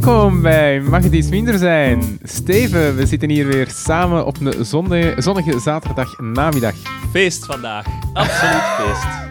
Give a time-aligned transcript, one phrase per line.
[0.00, 2.18] Welkom bij Mag het iets minder zijn?
[2.22, 6.74] Steven, we zitten hier weer samen op een zonde- zonnige zaterdag namiddag.
[7.10, 7.86] Feest vandaag.
[8.12, 9.06] Absoluut feest.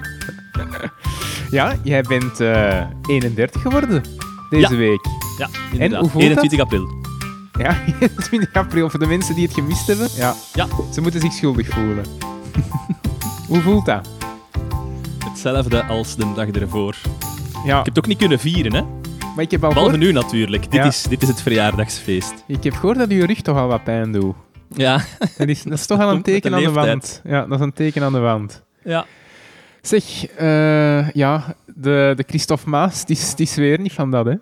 [1.52, 4.04] Ja, jij bent eh, 31 geworden
[4.50, 4.78] deze Ja.
[4.78, 5.06] week.
[5.38, 6.00] Ja, inderdaad.
[6.00, 6.88] hoe voelt 21 april.
[7.60, 10.08] Ja, 21 april voor de mensen die het gemist hebben.
[10.16, 10.68] Ja, Ja.
[10.94, 12.06] ze moeten zich schuldig voelen.
[13.48, 14.10] Hoe voelt dat?
[15.26, 16.96] Hetzelfde als de dag ervoor.
[17.66, 18.82] Ja, Ik heb het ook niet kunnen vieren, hè?
[19.40, 20.72] Maar ik heb al Behalve gehoord, nu natuurlijk.
[20.72, 22.34] Dit, is, dit is het verjaardagsfeest.
[22.48, 24.36] ik heb gehoord dat je rug toch al wat pijn doet.
[24.76, 25.02] Ja.
[25.38, 27.22] Dat is, dat is toch al een de teken aan de wand.
[27.24, 28.64] Ja, dat is een teken aan de wand.
[28.84, 29.06] ja.
[29.82, 34.26] Zeg, eh, ja, de, de Christophe Maas, die is, die is weer niet van dat,
[34.26, 34.32] hè?
[34.32, 34.40] We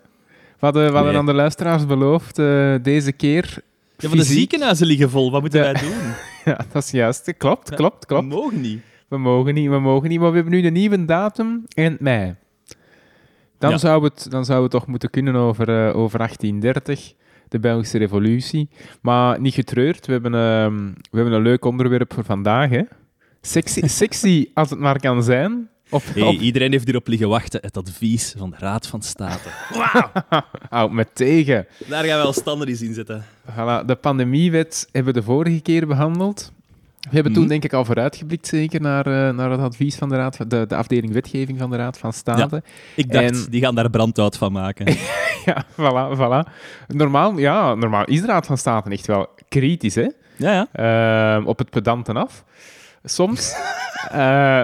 [0.58, 1.20] hadden, we hadden Nee.
[1.20, 3.58] aan de luisteraars beloofd, eh, deze keer...
[3.96, 5.30] ja, maar de ziekenhuizen liggen vol.
[5.30, 5.92] Wat moeten wij doen?
[6.44, 7.34] Ja, dat is juist.
[7.36, 8.28] Klopt, klopt, klopt.
[8.28, 8.80] We mogen niet.
[9.08, 10.20] We mogen niet, we mogen niet.
[10.20, 12.34] Maar we hebben nu een nieuwe datum, eind mei.
[13.58, 13.78] Dan, Ja.
[13.78, 17.12] zou, het, dan zou het toch moeten kunnen over, eh, over 1830,
[17.48, 18.68] de Belgische revolutie.
[19.02, 22.82] Maar niet getreurd, we hebben, ehm, we hebben een leuk onderwerp voor vandaag, hè?
[23.40, 25.68] Sexy, sexy als het maar kan zijn.
[25.90, 27.60] Op, Hey, op iedereen heeft hierop liggen wachten.
[27.62, 29.48] Het advies van de Raad van State.
[30.68, 31.66] Houd me tegen.
[31.88, 33.24] Daar gaan we al standaard in zetten.
[33.50, 36.52] Voilà, de pandemiewet hebben we de vorige keer behandeld.
[37.08, 37.50] We hebben toen Mhm.
[37.50, 40.76] denk ik al vooruitgeblikt zeker naar, eh, naar het advies van de, raad, de, de
[40.76, 42.62] afdeling wetgeving van de Raad van State.
[42.96, 44.86] Ik dacht, En- die gaan daar brandhout van maken.
[45.44, 46.52] Ja, voilà, voilà.
[46.86, 50.06] Normaal, ja, normaal is de Raad van State echt wel kritisch hè?
[50.36, 51.36] ja, ja.
[51.36, 52.44] Ehm, op het pedanten af.
[53.04, 53.52] Soms.
[54.10, 54.16] Eh,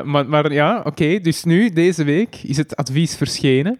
[0.02, 1.20] maar, maar ja, oké.
[1.20, 3.78] dus nu, deze week, is het advies verschenen.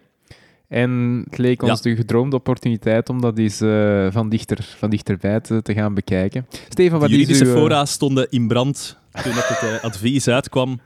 [0.67, 5.39] En het leek ons de gedroomde opportuniteit om dat eens eh, van, dichter, van dichterbij
[5.39, 6.45] te, te gaan bekijken.
[6.69, 7.53] Steven, De wat is juridische uw...
[7.53, 10.79] eh, fora stonden in brand toen dat het eh, advies uitkwam.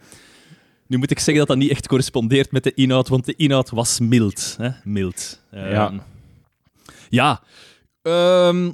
[0.88, 3.70] Nu moet ik zeggen dat dat niet echt correspondeert met de inhoud, want de inhoud
[3.70, 4.56] was mild.
[4.58, 4.70] Hè?
[4.84, 5.42] Mild.
[5.52, 5.94] Ehm, Ja.
[7.10, 7.42] Ja.
[8.02, 8.72] Ehm,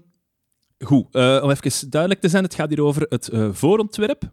[0.80, 4.24] goed, eh, om even duidelijk te zijn, het gaat hier over het eh, voorontwerp,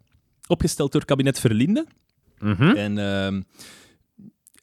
[0.47, 1.85] opgesteld door kabinet Verlinde.
[2.39, 2.63] mhm.
[2.63, 3.41] En ehm,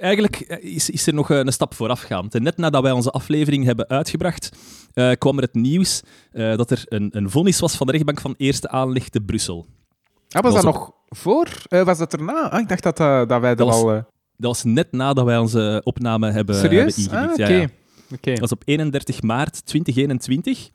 [0.00, 2.34] eigenlijk is, is er nog eh, een stap voorafgaand.
[2.34, 4.50] En net nadat wij onze aflevering hebben uitgebracht,
[4.92, 6.02] eh, kwam er het nieuws
[6.32, 9.66] eh, dat er een, een vonnis was van de rechtbank van eerste aanleg te Brussel.
[10.28, 11.48] Ah, was dat nog voor?
[11.68, 12.48] Eh, was dat erna?
[12.50, 13.90] Ah, ik dacht dat, eh, dat wij dat, was al...
[13.92, 13.96] eh,
[14.36, 16.96] Dat was net nadat wij onze opname hebben, serieus?
[17.06, 17.36] hebben Ah.
[17.36, 17.46] Ja.
[18.30, 20.68] Dat was op 31 maart 2021.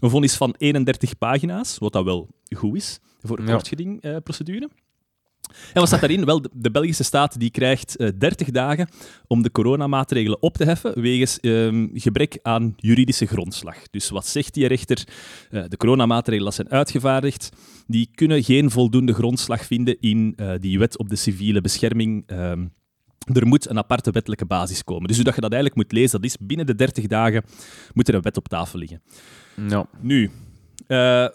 [0.00, 3.52] Een vonnis van 31 pagina's, wat dat wel goed is voor een Ja.
[5.72, 6.24] En wat staat daarin?
[6.24, 8.88] Wel, de, Belgische staat die krijgt eh 30 dagen
[9.26, 13.76] om de coronamaatregelen op te heffen wegens ehm, gebrek aan juridische grondslag.
[13.90, 15.06] Dus wat zegt die rechter?
[15.50, 17.48] Eh, de coronamaatregelen dat zijn uitgevaardigd,
[17.86, 22.22] die kunnen geen voldoende grondslag vinden in eh, die wet op de civiele bescherming.
[22.26, 22.66] ehm,
[23.32, 25.06] er moet een aparte wettelijke basis komen.
[25.08, 27.44] Dus hoe dat je dat eigenlijk moet lezen, dat is binnen de 30 dagen
[27.92, 29.02] moet er een wet op tafel liggen.
[29.68, 29.86] Ja.
[30.00, 30.30] Nu,
[30.86, 31.26] eh,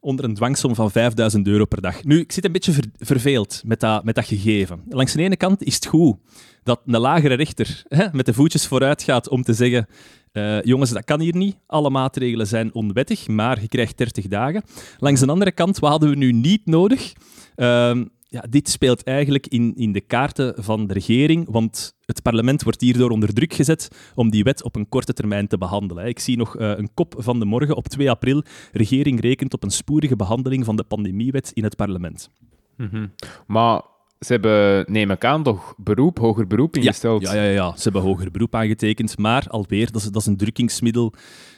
[0.00, 2.04] onder een dwangsom van 5000 euro per dag.
[2.04, 4.82] Nu, ik zit een beetje ver- verveeld met dat, met dat gegeven.
[4.88, 6.16] Langs de ene kant is het goed
[6.62, 9.86] dat een lagere rechter hè, met de voetjes vooruit gaat om te zeggen
[10.32, 11.56] eh, jongens, dat kan hier niet.
[11.66, 14.62] Alle maatregelen zijn onwettig, maar je krijgt 30 dagen.
[14.98, 17.12] Langs de andere kant, wat hadden we nu niet nodig?
[17.54, 22.62] Ehm, ja, dit speelt eigenlijk in, in de kaarten van de regering, want het parlement
[22.62, 26.06] wordt hierdoor onder druk gezet om die wet op een korte termijn te behandelen.
[26.06, 28.42] Ik zie nog eh, een kop van de morgen op 2 april.
[28.72, 32.30] Regering rekent op een spoedige behandeling van de pandemiewet in het parlement.
[32.76, 33.06] Mhm.
[33.46, 33.82] Maar
[34.18, 37.22] ze hebben, neem ik aan, toch beroep, hoger beroep ingesteld?
[37.22, 40.26] Ja, ja, ja, ja, ze hebben hoger beroep aangetekend, maar alweer, dat is, dat is
[40.26, 41.12] een drukkingsmiddel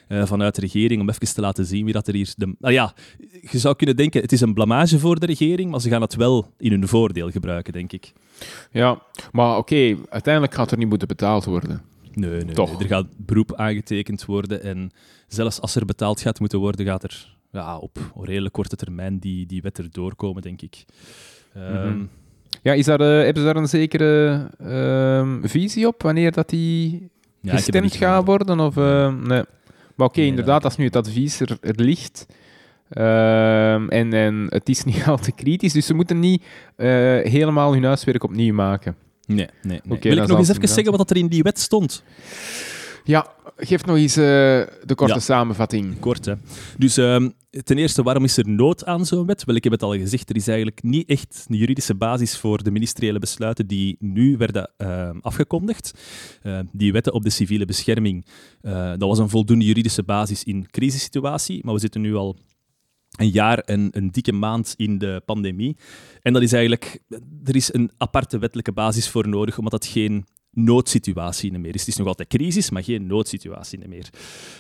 [0.08, 2.32] eh, vanuit de regering om even te laten zien wie dat er hier...
[2.36, 2.92] De, ah ja,
[3.50, 6.14] je zou kunnen denken, het is een blamage voor de regering, maar ze gaan het
[6.14, 8.12] wel in hun voordeel gebruiken, denk ik.
[8.70, 9.02] Ja,
[9.32, 11.82] maar oké, uiteindelijk gaat er niet moeten betaald worden.
[12.12, 12.70] Nee, nee, Toch.
[12.72, 14.90] nee, er gaat beroep aangetekend worden en
[15.28, 19.46] zelfs als er betaald gaat moeten worden, gaat er ja, op redelijk korte termijn die,
[19.46, 20.84] die wet erdoor komen, denk ik.
[21.54, 22.04] Ehm, Mhm.
[22.62, 27.08] Ja, is daar, eh, hebben ze daar een zekere ehm, visie op, wanneer dat die
[27.40, 28.60] ja, gestemd gaat worden?
[28.60, 29.42] Of, eh, nee.
[29.98, 32.26] Maar oké, Nee, inderdaad, dat- als nu het advies er, er ligt...
[32.88, 36.42] ehm, en, en het is niet al te kritisch, dus ze moeten niet
[36.76, 36.88] eh,
[37.22, 38.96] helemaal hun huiswerk opnieuw maken.
[39.26, 39.96] Nee, nee, nee.
[39.96, 42.02] Oké, Wil ik nog eens even zeggen wat er in die wet stond?
[43.04, 43.26] Ja,
[43.60, 44.22] geef nog eens eh,
[44.84, 45.20] de korte Ja.
[45.20, 45.98] samenvatting.
[45.98, 46.34] Kort, hè.
[46.76, 47.28] Dus ehm,
[47.64, 49.44] ten eerste, waarom is er nood aan zo'n wet?
[49.44, 52.62] Wel, ik heb het al gezegd, er is eigenlijk niet echt een juridische basis voor
[52.62, 55.92] de ministeriële besluiten die nu werden ehm, afgekondigd.
[56.42, 58.26] Eh, die wetten op de civiele bescherming,
[58.60, 62.36] eh, dat was een voldoende juridische basis in crisissituatie, maar we zitten nu al
[63.18, 65.76] een jaar en een dikke maand in de pandemie.
[66.22, 66.98] En dat is eigenlijk,
[67.44, 70.26] er is een aparte wettelijke basis voor nodig, omdat dat geen
[70.64, 71.80] noodsituatie meer is.
[71.80, 74.08] Het is nog altijd crisis, maar geen noodsituatie meer.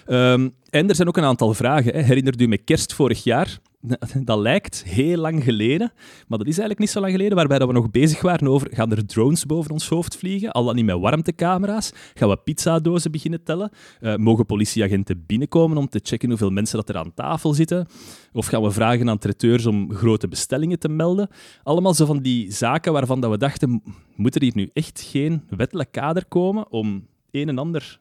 [0.06, 2.04] Um, en er zijn ook een aantal vragen.
[2.04, 2.14] Hè.
[2.40, 3.58] U me kerst vorig jaar?
[4.24, 5.92] Dat lijkt heel lang geleden,
[6.28, 8.90] maar dat is eigenlijk niet zo lang geleden, waarbij we nog bezig waren over, gaan
[8.90, 13.42] er drones boven ons hoofd vliegen, al dan niet met warmtecamera's, gaan we pizzadozen beginnen
[13.42, 13.70] tellen,
[14.00, 17.86] uh, mogen politieagenten binnenkomen om te checken hoeveel mensen dat er aan tafel zitten,
[18.32, 21.28] of gaan we vragen aan traiteurs om grote bestellingen te melden.
[21.62, 23.82] Allemaal zo van die zaken waarvan dat we dachten,
[24.16, 28.00] moet er hier nu echt geen wettelijk kader komen om een en ander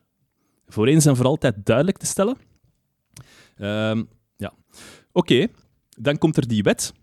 [0.67, 2.37] voor eens en voor altijd duidelijk te stellen?
[3.57, 4.53] Um, ja,
[5.11, 5.47] oké.
[5.99, 6.93] Dan komt er die wet.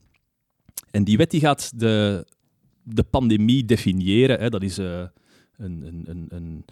[0.90, 2.26] En die wet die gaat de,
[2.82, 4.40] de pandemie definiëren.
[4.40, 4.48] Hè.
[4.50, 5.02] Dat is uh,
[5.56, 6.64] een, een, een,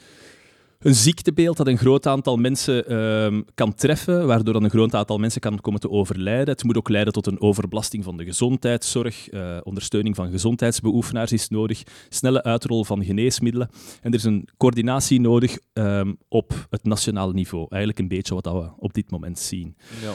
[0.79, 5.19] een, ziektebeeld dat een groot aantal mensen uh, kan treffen, waardoor dan een groot aantal
[5.19, 6.49] mensen kan komen te overlijden.
[6.49, 9.33] Het moet ook leiden tot een overbelasting van de gezondheidszorg.
[9.33, 11.83] Uh, ondersteuning van gezondheidsbeoefenaars is nodig.
[12.09, 13.69] Snelle uitrol van geneesmiddelen.
[14.01, 17.67] En er is een coördinatie nodig um, op het nationaal niveau.
[17.69, 19.77] Eigenlijk een beetje wat we op dit moment zien.
[20.03, 20.13] Ja.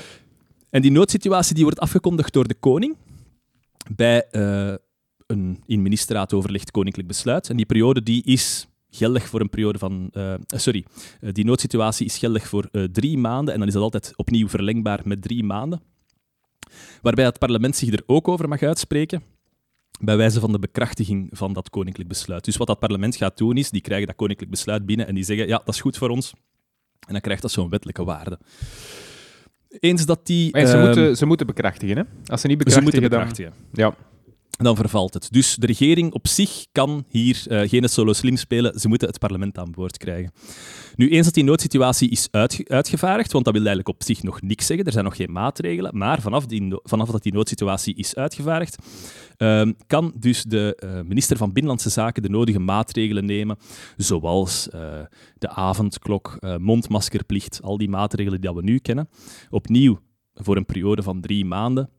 [0.70, 2.96] En die noodsituatie die wordt afgekondigd door de koning
[3.96, 4.74] bij uh,
[5.28, 7.50] een in ministerraad overlegd koninklijk besluit.
[7.50, 10.10] En die periode die is geldig voor een periode van...
[10.14, 10.86] Uh, sorry,
[11.22, 15.02] uh, die noodsituatie is geldig voor drie maanden en dan is dat altijd opnieuw verlengbaar
[15.04, 15.82] met drie maanden.
[17.02, 19.24] Waarbij het parlement zich er ook over mag uitspreken
[20.00, 22.46] bij wijze van de bekrachtiging van dat koninklijk besluit.
[22.46, 25.24] Dus wat dat parlement gaat doen is, die krijgen dat koninklijk besluit binnen en die
[25.24, 26.34] zeggen, ja, dat is goed voor ons.
[27.00, 28.40] En dan krijgt dat zo'n wettelijke waarde.
[29.70, 30.50] Eens dat die...
[30.54, 32.04] ze, ehm, moeten, ze moeten bekrachtigen, hè?
[32.26, 33.54] Als ze niet bekrachtigen, ze moeten bekrachtigen.
[33.72, 33.96] Dan, ja.
[34.58, 35.28] Dan vervalt het.
[35.32, 38.80] Dus de regering op zich kan hier uh, geen solo slim spelen.
[38.80, 40.32] Ze moeten het parlement aan boord krijgen.
[40.96, 42.28] Nu, eens dat die noodsituatie is
[42.64, 45.98] uitgevaardigd, want dat wil eigenlijk op zich nog niks zeggen, er zijn nog geen maatregelen,
[45.98, 48.78] maar vanaf, die, vanaf dat die noodsituatie is uitgevaardigd,
[49.38, 53.58] uh, kan dus de uh, minister van Binnenlandse Zaken de nodige maatregelen nemen,
[53.98, 54.82] zoals uh,
[55.38, 59.10] de avondklok, mondmaskerplicht, al die maatregelen die we nu kennen.
[59.50, 60.00] Opnieuw
[60.34, 61.90] voor een periode van drie maanden.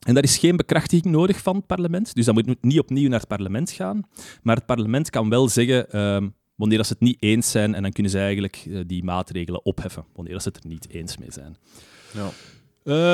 [0.00, 3.18] En daar is geen bekrachtiging nodig van het parlement, dus dat moet niet opnieuw naar
[3.18, 4.02] het parlement gaan.
[4.42, 7.92] Maar het parlement kan wel zeggen ehm, wanneer ze het niet eens zijn en dan
[7.92, 11.56] kunnen ze eigenlijk die maatregelen opheffen, wanneer ze het er niet eens mee zijn.
[12.12, 12.30] Ja.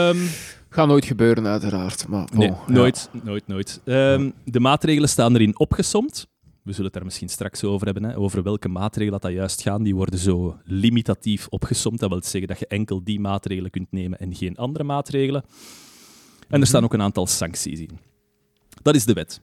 [0.08, 0.28] Um,
[0.68, 2.08] Gaat nooit gebeuren, uiteraard.
[2.08, 3.80] Maar, nee, nooit, nooit, nooit.
[3.84, 6.26] Um, de maatregelen staan erin opgesomd.
[6.62, 9.62] We zullen het daar misschien straks over hebben, hè, over welke maatregelen dat, dat juist
[9.62, 9.82] gaan.
[9.82, 12.00] Die worden zo limitatief opgesomd.
[12.00, 15.44] Dat wil zeggen dat je enkel die maatregelen kunt nemen en geen andere maatregelen.
[16.46, 16.68] En er mhm.
[16.68, 17.98] staan ook een aantal sancties in.
[18.82, 19.40] Dat is de wet.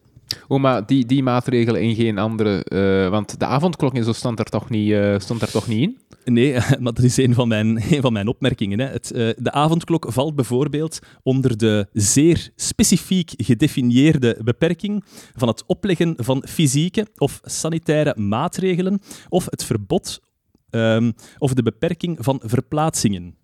[0.47, 2.65] Oh, maar die, die maatregelen en geen andere...
[2.69, 5.81] Uh, want de avondklok en zo stond er toch niet, uh, stond er toch niet
[5.81, 5.97] in?
[6.33, 8.79] Nee, maar dat is een van mijn, een van mijn opmerkingen.
[8.79, 8.85] Hè.
[8.85, 15.03] Het, uh, de avondklok valt bijvoorbeeld onder de zeer specifiek gedefinieerde beperking
[15.35, 20.21] van het opleggen van fysieke of sanitaire maatregelen of het verbod
[20.69, 23.35] um, of de beperking van verplaatsingen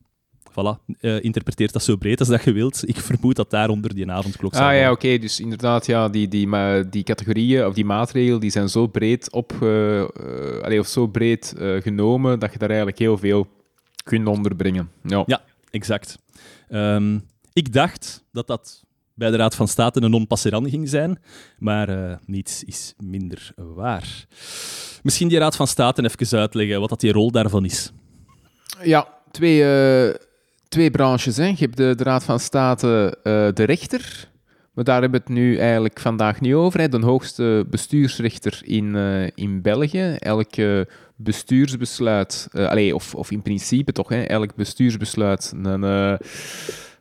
[0.51, 2.88] voilà, uh, interpreteert dat zo breed als dat je wilt.
[2.88, 4.72] Ik vermoed dat daaronder die avondklok staat.
[4.72, 5.18] Ah ja, oké.
[5.18, 6.50] Dus inderdaad, ja, die, die,
[6.90, 11.81] die categorieën of die maatregelen die zijn zo breed, op, uh, of zo breed uh,
[11.81, 13.48] genomen dat je daar eigenlijk heel veel
[14.04, 14.92] kunt onderbrengen.
[15.04, 16.18] Ja, ja exact.
[16.69, 21.19] Um, ik dacht dat dat bij de Raad van State een non-passerand ging zijn,
[21.57, 24.25] maar niets is minder waar.
[25.04, 27.92] Misschien die Raad van State even uitleggen wat dat die rol daarvan is.
[28.83, 29.64] Ja, twee,
[30.69, 31.38] twee branches.
[31.38, 31.45] Hè.
[31.45, 34.30] Je hebt de, Raad van State, uh, de rechter.
[34.73, 36.80] Maar daar hebben we het nu eigenlijk vandaag niet over.
[36.80, 36.90] Hè.
[36.90, 40.16] De hoogste bestuursrechter in, uh, in België.
[40.19, 40.54] Elk
[41.16, 46.18] bestuursbesluit, uh, allez, of, of in principe toch, hè, elk bestuursbesluit een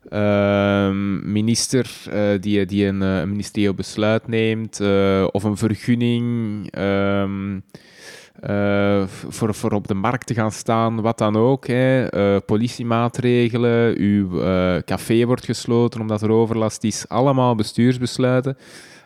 [0.08, 1.90] ehm, minister
[2.40, 4.80] die, die een, een ministerieel besluit neemt,
[5.30, 6.66] of een vergunning.
[6.78, 7.64] Um,
[8.46, 11.66] uh, voor, voor op de markt te gaan staan, wat dan ook.
[11.66, 12.14] Hè.
[12.14, 17.08] Uh, politiemaatregelen, uw uh, café wordt gesloten omdat er overlast is.
[17.08, 18.56] Allemaal bestuursbesluiten.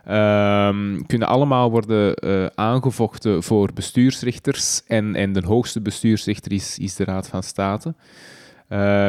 [0.04, 2.14] Ehm, kunnen allemaal worden
[2.54, 4.82] aangevochten voor bestuursrechters.
[4.86, 7.94] En, en de hoogste bestuursrechter is, is de Raad van State.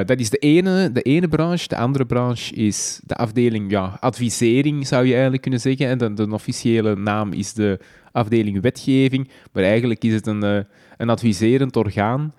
[0.05, 1.67] dat is de ene, de ene branche.
[1.67, 5.87] De andere branche is de afdeling ja, advisering, zou je eigenlijk kunnen zeggen.
[5.87, 7.79] En de, de officiële naam is de
[8.13, 10.59] afdeling wetgeving, maar eigenlijk is het een, uh,
[10.97, 12.33] een adviserend orgaan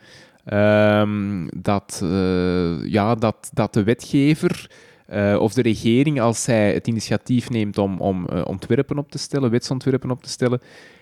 [0.53, 4.71] um, dat, uh, ja, dat, dat de wetgever
[5.13, 9.51] uh, of de regering, als zij het initiatief neemt om, om ontwerpen op te stellen,
[9.51, 10.61] wetsontwerpen op te stellen,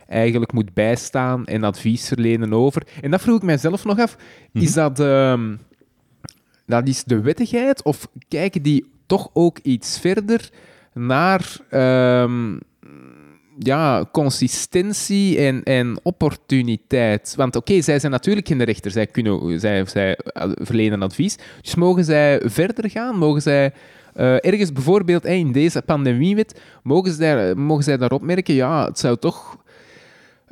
[0.08, 2.86] eigenlijk moet bijstaan en advies verlenen over.
[3.00, 4.16] En dat vroeg ik mijzelf nog af,
[4.52, 4.78] is mhm.
[4.78, 5.00] dat...
[5.00, 5.58] Um,
[6.66, 10.50] dat is de wettigheid, of kijken die toch ook iets verder
[10.94, 11.56] naar
[12.24, 12.60] um,
[13.64, 17.34] ja, consistentie en, en opportuniteit.
[17.36, 20.18] Want oké, zij zijn natuurlijk geen rechter, zij, kunnen, zij, zij
[20.54, 21.36] verlenen advies.
[21.62, 23.16] Dus mogen zij verder gaan?
[23.16, 23.72] Mogen zij
[24.16, 29.16] uh, ergens bijvoorbeeld in deze pandemiewet, mogen zij, mogen zij daarop merken, ja, het zou
[29.16, 29.56] toch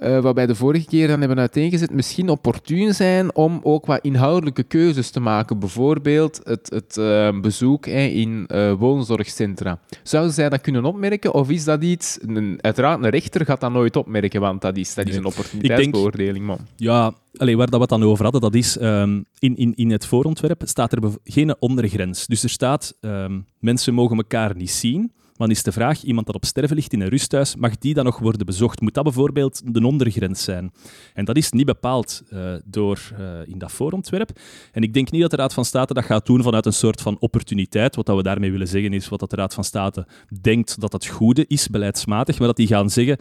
[0.00, 3.98] uh, wat wij de vorige keer dan hebben uiteengezet, misschien opportun zijn om ook wat
[4.02, 5.58] inhoudelijke keuzes te maken.
[5.58, 9.78] Bijvoorbeeld het, het uh, bezoek in uh, woonzorgcentra.
[10.02, 12.18] Zouden zij dat kunnen opmerken of is dat iets...
[12.26, 16.46] Een, uiteraard, een rechter gaat dat nooit opmerken, want dat is, dat is een opportuniteitsbeoordeling,
[16.46, 16.58] man.
[16.76, 19.90] Ja, Allee, waar dat we het dan over hadden, dat is um, in, in, in
[19.90, 22.26] het voorontwerp staat er geen ondergrens.
[22.26, 26.34] Dus er staat, um, mensen mogen elkaar niet zien dan is de vraag, iemand dat
[26.34, 28.80] op sterven ligt in een rusthuis, mag die dan nog worden bezocht?
[28.80, 30.72] Moet dat bijvoorbeeld de ondergrens zijn?
[31.14, 34.30] En dat is niet bepaald uh, door uh, in dat voorontwerp.
[34.72, 37.00] En ik denk niet dat de Raad van State dat gaat doen vanuit een soort
[37.00, 37.96] van opportuniteit.
[37.96, 40.06] Wat dat we daarmee willen zeggen is wat dat de Raad van State
[40.40, 43.18] denkt dat het goede is, beleidsmatig, maar dat die gaan zeggen,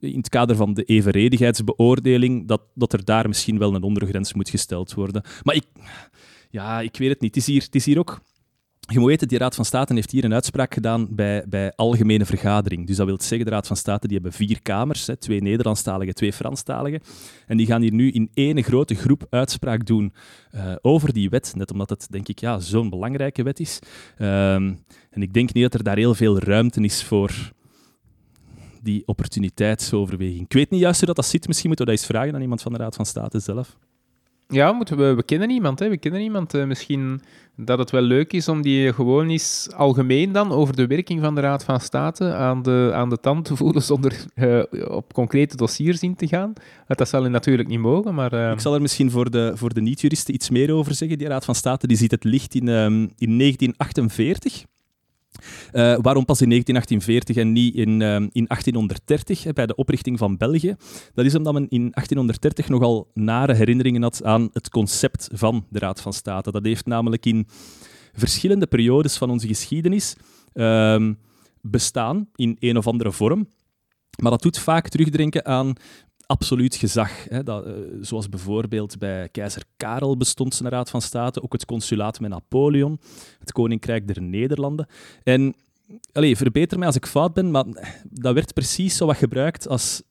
[0.00, 4.50] in het kader van de evenredigheidsbeoordeling, dat, dat er daar misschien wel een ondergrens moet
[4.50, 5.22] gesteld worden.
[5.42, 5.64] Maar ik,
[6.50, 7.36] ja, ik weet het niet.
[7.36, 8.20] Is hier, het is hier ook
[8.92, 12.24] je moet weten, die Raad van State heeft hier een uitspraak gedaan bij, bij algemene
[12.24, 12.86] vergadering.
[12.86, 16.14] Dus dat wil zeggen, de Raad van State die hebben vier kamers, hè, twee Nederlandstaligen,
[16.14, 17.00] twee Franstaligen.
[17.46, 20.12] En die gaan hier nu in één grote groep uitspraak doen
[20.54, 21.52] uh, over die wet.
[21.56, 23.78] Net omdat het, denk ik, ja, zo'n belangrijke wet is.
[24.18, 27.52] Um, en ik denk niet dat er daar heel veel ruimte is voor
[28.82, 30.44] die opportuniteitsoverweging.
[30.44, 31.46] Ik weet niet juist hoe dat, dat zit.
[31.46, 33.76] Misschien moeten we dat eens vragen aan iemand van de Raad van State zelf.
[34.50, 35.78] Ja, moeten we, we kennen iemand.
[35.78, 35.88] Hè.
[35.88, 36.54] We kennen iemand.
[36.54, 37.20] Uh, misschien
[37.56, 41.34] dat het wel leuk is om die gewoon eens algemeen dan over de werking van
[41.34, 45.56] de Raad van State aan de, aan de tand te voelen zonder uh, op concrete
[45.56, 46.52] dossiers in te gaan.
[46.86, 48.34] Dat zal natuurlijk niet mogen, maar...
[48.34, 48.50] Uh...
[48.52, 51.18] Ik zal er misschien voor de, voor de niet-juristen iets meer over zeggen.
[51.18, 54.64] Die Raad van State die ziet het licht in, um, in 1948.
[55.72, 60.18] Uh, waarom pas in 1948 en niet in, uh, in 1830, hè, bij de oprichting
[60.18, 60.76] van België?
[61.14, 65.78] Dat is omdat men in 1830 nogal nare herinneringen had aan het concept van de
[65.78, 66.50] Raad van State.
[66.50, 67.46] Dat heeft namelijk in
[68.12, 70.16] verschillende periodes van onze geschiedenis
[70.54, 71.10] uh,
[71.60, 73.48] bestaan in een of andere vorm.
[74.22, 75.72] Maar dat doet vaak terugdenken aan
[76.28, 77.28] absoluut gezag.
[77.28, 81.64] Hè, dat, uh, zoals bijvoorbeeld bij keizer Karel bestond een Raad van State, ook het
[81.64, 83.00] consulaat met Napoleon,
[83.38, 84.86] het Koninkrijk der Nederlanden.
[85.22, 85.54] En
[86.12, 87.64] Allee, verbeter mij als ik fout ben, maar
[88.10, 90.02] dat werd precies zo wat gebruikt als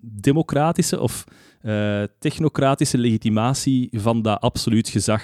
[0.00, 1.24] democratische of
[1.62, 5.22] uh, technocratische legitimatie van dat absoluut gezag.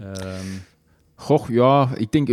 [0.00, 0.40] Uh,
[1.20, 2.28] Goh, ja, ik denk,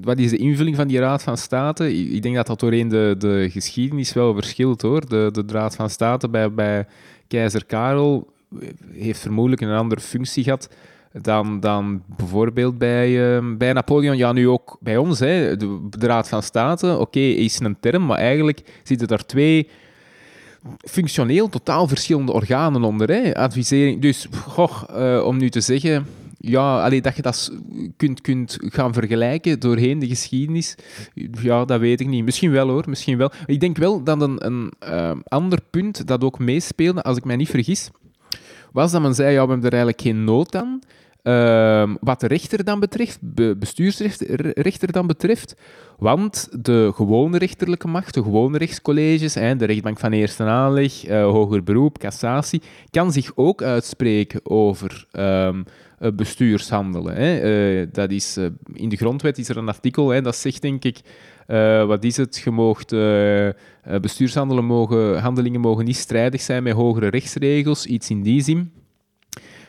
[0.00, 1.94] wat is de invulling van die Raad van State?
[1.96, 5.08] Ik denk dat dat doorheen de, de geschiedenis wel verschilt hoor.
[5.08, 6.86] De, de Raad van State bij, bij
[7.28, 8.32] keizer Karel
[8.92, 10.68] heeft vermoedelijk een andere functie gehad
[11.12, 14.16] dan, dan bijvoorbeeld bij, uh, bij Napoleon.
[14.16, 16.98] Ja, nu ook bij ons, hè, de, Raad van State.
[16.98, 19.68] Oké, is een term, maar eigenlijk zitten er twee
[20.78, 23.08] functioneel totaal verschillende organen onder.
[23.08, 23.34] Hè?
[23.34, 24.00] Advisering.
[24.00, 26.06] Dus, goh, uh, om nu te zeggen
[26.44, 27.52] ja, alleen dat je dat
[27.96, 30.74] kunt, kunt gaan vergelijken doorheen de geschiedenis,
[31.42, 32.24] ja, dat weet ik niet.
[32.24, 33.30] Misschien wel hoor, misschien wel.
[33.46, 37.36] Ik denk wel dat een, een uh, ander punt dat ook meespeelde, als ik mij
[37.36, 37.90] niet vergis,
[38.72, 40.80] was dat men zei, ja, we hebben er eigenlijk geen nood aan.
[41.22, 43.18] Uh, wat de rechter dan betreft,
[43.58, 45.56] bestuursrechter dan betreft,
[45.98, 51.62] want de gewone rechterlijke macht, de gewone rechtscolleges, de rechtbank van eerste aanleg, uh, hoger
[51.62, 55.64] beroep, cassatie, kan zich ook uitspreken over um,
[56.14, 57.14] bestuurshandelen.
[57.14, 57.80] Hè.
[57.80, 58.38] Uh, dat is,
[58.72, 61.00] in de grondwet is er een artikel hè, dat zegt, denk ik,
[61.86, 62.40] wat is het?
[62.44, 62.90] Je moogt,
[64.00, 68.72] bestuurshandelingen mogen, handelingen mogen niet strijdig zijn met hogere rechtsregels, iets in die zin.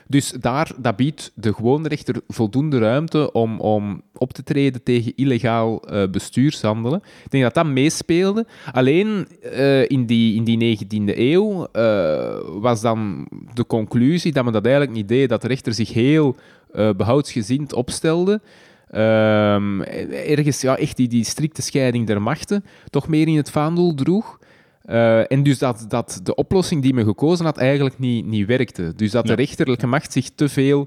[0.06, 5.12] Dus daar, dat biedt de gewone rechter voldoende ruimte om, om op te treden tegen
[5.16, 7.02] illegaal uh, bestuurshandelen.
[7.24, 8.46] Ik denk dat dat meespeelde.
[8.72, 14.52] Alleen uh, in, die, in die 19e eeuw uh, was dan de conclusie dat men
[14.52, 16.36] dat eigenlijk niet deed, dat de rechter zich heel
[16.96, 18.40] behoudsgezind opstelde.
[18.90, 24.38] Ehm, ergens ja, echt die strikte scheiding der machten toch meer in het vaandel droeg.
[24.90, 28.92] Uh, en dus dat, dat de oplossing die men gekozen had eigenlijk niet, niet werkte.
[28.96, 30.80] Dus dat de rechterlijke macht zich te veel,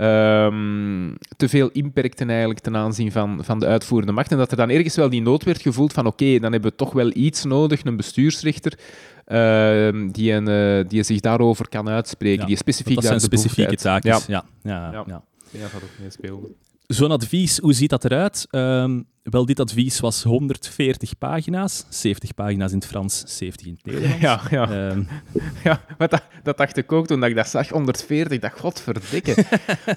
[0.00, 4.32] um, te veel inperkte eigenlijk ten aanzien van, van de uitvoerende macht.
[4.32, 6.76] En dat er dan ergens wel die nood werd gevoeld van oké, dan hebben we
[6.76, 8.78] toch wel iets nodig, een bestuursrechter,
[9.26, 14.10] uh, die, een, uh, die zich daarover kan uitspreken, die specifiek dat zijn specifieke taken.
[14.10, 14.20] Ja.
[14.26, 14.44] Ja.
[14.62, 15.04] Ja.
[15.06, 15.22] Ja.
[15.50, 16.48] dat ook meespeelde.
[16.94, 18.46] Zo'n advies, hoe ziet dat eruit?
[18.50, 21.84] Um, wel, dit advies was 140 pagina's.
[21.88, 24.20] 70 pagina's in het Frans, 70 in het Nederlands.
[24.20, 24.90] Ja, ja.
[24.90, 25.08] Um,
[25.64, 28.32] ja dat, dat, dacht ik ook toen ik dat zag, 140.
[28.32, 29.34] Ik dacht, godverdikke.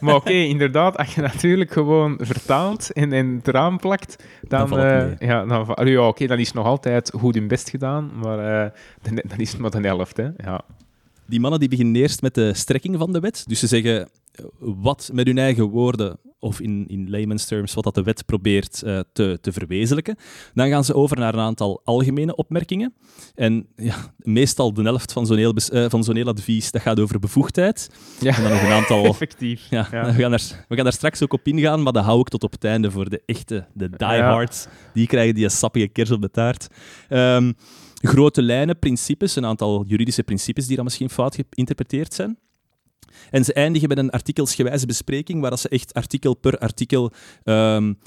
[0.01, 4.69] maar oké, okay, inderdaad, als je natuurlijk gewoon vertaalt en, en het raam plakt, dan,
[4.69, 8.11] dan, uh, ja, dan, ja, oké, dan is het nog altijd goed hun best gedaan,
[8.21, 8.71] maar uh,
[9.01, 10.17] dan, dan, is het maar een helft.
[10.17, 10.29] Hè.
[10.37, 10.61] Ja.
[11.25, 13.43] Die mannen die beginnen eerst met de strekking van de wet.
[13.47, 14.09] Dus ze zeggen
[14.59, 18.81] wat met hun eigen woorden, of in, in layman's terms, wat dat de wet probeert
[18.85, 20.15] uh, te, te verwezenlijken.
[20.53, 22.93] Dan gaan ze over naar een aantal algemene opmerkingen.
[23.35, 26.99] En ja, meestal de helft van zo'n heel, uh, van zo'n heel advies, dat gaat
[26.99, 27.89] over bevoegdheid.
[28.19, 29.05] Ja, en dan nog een aantal...
[29.13, 29.67] effectief.
[29.69, 30.05] Ja, ja.
[30.05, 32.43] We, gaan daar, we gaan daar straks ook op ingaan, maar dat hou ik tot
[32.43, 34.67] op het einde voor de echte, de diehards.
[34.93, 36.67] Die krijgen die sappige kers op de taart.
[37.09, 37.55] Um,
[37.95, 42.37] grote lijnen, principes, een aantal juridische principes die dan misschien fout geïnterpreteerd zijn.
[43.29, 47.11] En ze eindigen met een artikelsgewijze bespreking, waar ze echt artikel per artikel
[47.43, 47.99] um,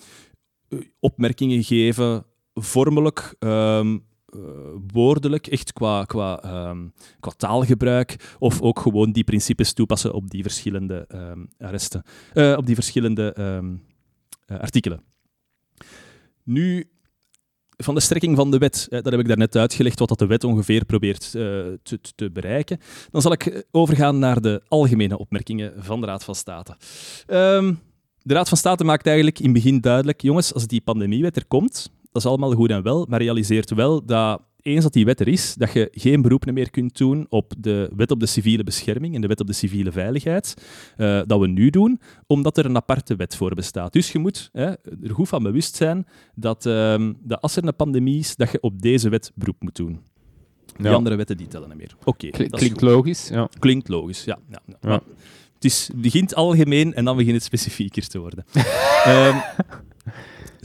[1.01, 4.41] opmerkingen geven, vormelijk, um, uh,
[4.93, 10.43] woordelijk, echt qua, qua, um, qua taalgebruik, of ook gewoon die principes toepassen op die
[10.43, 11.07] verschillende
[11.59, 12.03] arresten,
[12.35, 15.03] uh, op die verschillende uh, artikelen.
[16.43, 16.91] Nu,
[17.77, 20.45] van de strekking van de wet, dat heb ik daarnet uitgelegd, wat dat de wet
[20.45, 21.43] ongeveer probeert uh,
[21.83, 22.79] te, te, bereiken.
[23.11, 26.77] Dan zal ik overgaan naar de algemene opmerkingen van de Raad van State.
[27.27, 27.81] Um,
[28.23, 31.47] de Raad van State maakt eigenlijk in het begin duidelijk, jongens, als die pandemiewet er
[31.47, 35.21] komt, dat is allemaal goed en wel, maar realiseert wel dat eens dat die wet
[35.21, 38.65] er is, dat je geen beroep meer kunt doen op de wet op de civiele
[38.65, 40.55] bescherming en de wet op de civiele veiligheid,
[40.97, 43.93] uh, dat we nu doen, omdat er een aparte wet voor bestaat.
[43.93, 44.67] Dus je moet hè,
[45.03, 48.61] er goed van bewust zijn dat, uh, dat als er een pandemie is, dat je
[48.61, 50.01] op deze wet beroep moet doen.
[50.77, 51.97] Die andere wetten die tellen niet meer.
[52.05, 52.27] Oké.
[52.27, 53.29] Okay, Klinkt logisch.
[53.29, 53.49] Ja.
[53.59, 54.39] Klinkt logisch, ja.
[54.51, 55.03] ja, ja.
[55.55, 58.45] Het, is, begint algemeen en dan begint het specifieker te worden.
[59.07, 59.43] um,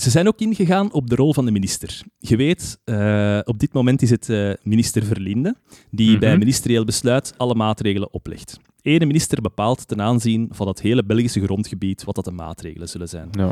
[0.01, 2.01] Ze zijn ook ingegaan op de rol van de minister.
[2.17, 5.55] Je weet, uh, op dit moment is het uh, minister Verlinde
[5.91, 6.19] die mm -hmm.
[6.19, 8.59] bij ministerieel besluit alle maatregelen oplegt.
[8.81, 13.07] Ene minister bepaalt ten aanzien van het hele Belgische grondgebied wat dat de maatregelen zullen
[13.09, 13.27] zijn.
[13.31, 13.51] Ja.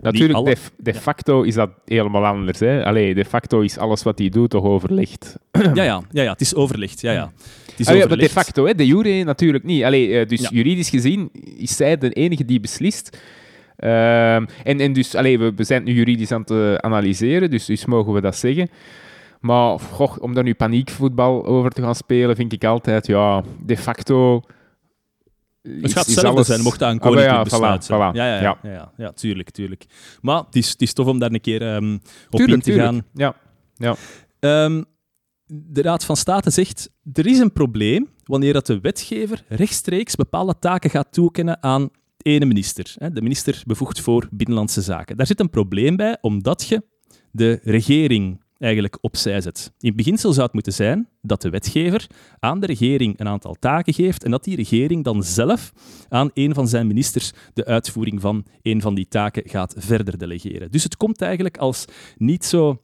[0.00, 0.54] Natuurlijk, alle...
[0.54, 2.58] de, de, facto is dat helemaal anders.
[2.58, 2.84] Hè?
[2.84, 5.36] Allee, de facto is alles wat hij doet toch overlegd.
[5.74, 7.00] ja, ja, ja, ja, het is overlegd.
[7.00, 7.32] Ja, ja.
[7.70, 8.34] Het is Allee, overlegd.
[8.34, 8.74] de facto, hè?
[8.74, 9.84] de jure natuurlijk niet.
[9.84, 10.48] Allee, uh, dus ja.
[10.52, 13.18] juridisch gezien is zij de enige die beslist.
[13.84, 17.64] Uh, en, en dus, allee, we, we zijn nu juridisch aan het uh, analyseren, dus,
[17.64, 18.68] dus mogen we dat zeggen.
[19.40, 23.76] Maar goh, om daar nu paniekvoetbal over te gaan spelen, vind ik altijd, ja, de
[23.76, 24.42] facto...
[25.62, 26.46] Het gaat hetzelfde alles...
[26.46, 28.00] zijn, mocht dat een koninklijk ah, ja, voilà, zijn.
[28.00, 28.70] Voilà, ja, ja, ja, ja.
[28.70, 29.84] Ja, ja, tuurlijk, tuurlijk.
[30.20, 32.70] Maar het is, het is tof om daar een keer um, op tuurlijk, in te
[32.70, 32.88] tuurlijk.
[32.88, 33.04] gaan.
[33.14, 33.34] Ja,
[33.74, 34.64] ja.
[34.64, 34.84] Um,
[35.46, 40.58] de Raad van State zegt, er is een probleem wanneer dat de wetgever rechtstreeks bepaalde
[40.58, 41.90] taken gaat toekennen aan
[42.22, 45.16] ene minister, de minister bevoegd voor Binnenlandse Zaken.
[45.16, 46.82] Daar zit een probleem bij, omdat je
[47.32, 49.72] de regering eigenlijk opzij zet.
[49.78, 52.06] In beginsel zou het moeten zijn dat de wetgever
[52.38, 55.72] aan de regering een aantal taken geeft en dat die regering dan zelf
[56.08, 60.70] aan een van zijn ministers de uitvoering van een van die taken gaat verder delegeren.
[60.70, 61.84] Dus het komt eigenlijk als
[62.16, 62.82] niet zo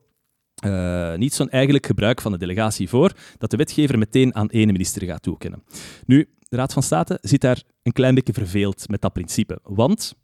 [0.65, 4.73] uh, niet zo'n eigenlijk gebruik van de delegatie voor, dat de wetgever meteen aan ene
[4.73, 5.63] minister gaat toekennen.
[6.07, 9.59] Nu, de Raad van State zit daar een klein beetje verveeld met dat principe.
[9.63, 10.15] Want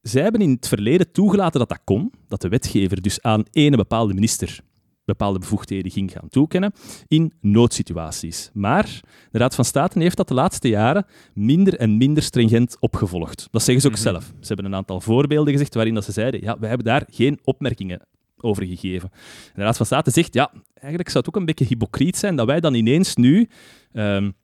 [0.00, 3.76] zij hebben in het verleden toegelaten dat dat kon, dat de wetgever dus aan ene
[3.76, 4.60] bepaalde minister
[5.04, 6.72] bepaalde bevoegdheden ging gaan toekennen
[7.06, 8.50] in noodsituaties.
[8.52, 13.48] Maar de Raad van State heeft dat de laatste jaren minder en minder stringent opgevolgd.
[13.50, 14.12] Dat zeggen ze ook mm -hmm.
[14.12, 14.32] zelf.
[14.40, 17.38] Ze hebben een aantal voorbeelden gezegd waarin dat ze zeiden, ja, we hebben daar geen
[17.44, 18.06] opmerkingen
[18.40, 19.10] over gegeven.
[19.12, 22.36] En de Raad van State zegt, ja, eigenlijk zou het ook een beetje hypocriet zijn
[22.36, 23.48] dat wij dan ineens nu
[23.92, 24.34] um,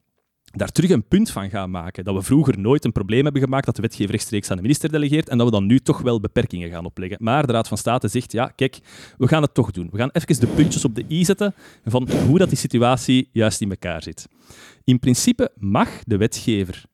[0.54, 2.04] daar terug een punt van gaan maken.
[2.04, 4.90] Dat we vroeger nooit een probleem hebben gemaakt dat de wetgever rechtstreeks aan de minister
[4.90, 7.18] delegeert en dat we dan nu toch wel beperkingen gaan opleggen.
[7.20, 8.78] Maar de Raad van State zegt, ja, kijk,
[9.18, 9.88] we gaan het toch doen.
[9.90, 13.60] We gaan even de puntjes op de i zetten van hoe dat die situatie juist
[13.60, 14.28] in elkaar zit.
[14.84, 16.84] In principe mag de wetgever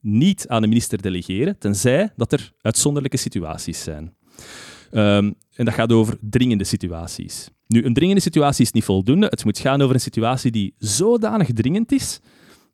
[0.00, 4.14] niet aan de minister delegeren, tenzij dat er uitzonderlijke situaties zijn.
[4.92, 7.48] Um, en dat gaat over dringende situaties.
[7.66, 9.26] Nu, een dringende situatie is niet voldoende.
[9.26, 12.20] Het moet gaan over een situatie die zodanig dringend is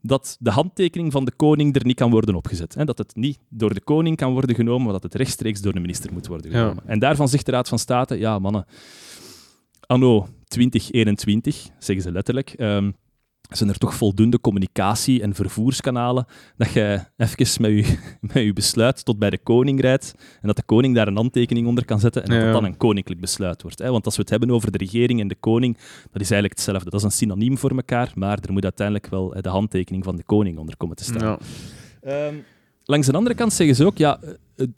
[0.02, 2.74] dat de handtekening van de koning er niet kan worden opgezet.
[2.74, 2.84] Hè?
[2.84, 5.80] Dat het niet door de koning kan worden genomen, maar dat het rechtstreeks door de
[5.80, 6.82] minister moet worden genomen.
[6.86, 6.90] Ja.
[6.90, 8.64] En daarvan zegt de Raad van State, ja mannen,
[9.80, 12.96] anno 2021, zeggen ze letterlijk, um,
[13.50, 17.98] zijn er toch voldoende communicatie- en vervoerskanalen dat je even met je,
[18.32, 21.66] met je besluit tot bij de koning rijdt en dat de koning daar een handtekening
[21.66, 23.78] onder kan zetten en dat ja, het dan een koninklijk besluit wordt.
[23.78, 23.90] Hè?
[23.90, 25.76] Want als we het hebben over de regering en de koning,
[26.10, 26.90] dat is eigenlijk hetzelfde.
[26.90, 30.22] Dat is een synoniem voor elkaar, maar er moet uiteindelijk wel de handtekening van de
[30.22, 31.38] koning onder komen te staan.
[32.02, 32.26] Ja.
[32.28, 32.44] Um,
[32.84, 34.20] langs de andere kant zeggen ze ook, ja,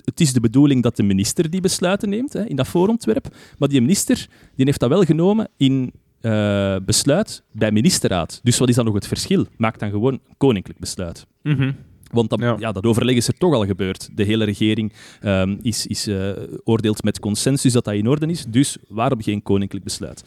[0.04, 3.68] het is de bedoeling dat de minister die besluiten neemt hè, in dat voorontwerp, maar
[3.68, 8.40] die minister die heeft dat wel genomen in uh, besluit bij ministerraad.
[8.42, 9.46] Dus wat is dan nog het verschil?
[9.56, 11.26] Maak dan gewoon een koninklijk besluit.
[11.42, 11.72] Mhm.
[12.10, 12.72] Want dat, ja.
[12.72, 14.08] dat overleg is er toch al gebeurd.
[14.14, 16.30] De hele regering um, is, is, uh,
[16.64, 18.44] oordeelt met consensus dat dat in orde is.
[18.48, 20.24] Dus waarom geen koninklijk besluit?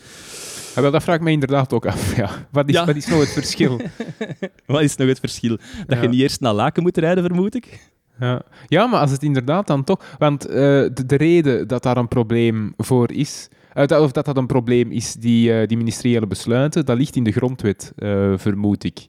[0.76, 2.16] Ja, wel, dat vraag ik me inderdaad ook af.
[2.16, 2.48] Ja.
[2.52, 3.82] Wat, is, wat is nog het verschil?
[4.66, 5.58] wat is nog het verschil?
[5.88, 7.80] Dat je niet eerst naar Laken moet rijden, vermoed ik?
[8.20, 8.42] Ja.
[8.68, 10.16] ja, maar als het inderdaad dan toch...
[10.18, 13.50] Want uh, de, de, reden dat daar een probleem voor is...
[13.74, 17.24] Uh, of dat dat een probleem is, die, uh, die ministeriële besluiten, dat ligt in
[17.24, 17.92] de grondwet,
[18.36, 19.08] vermoed ik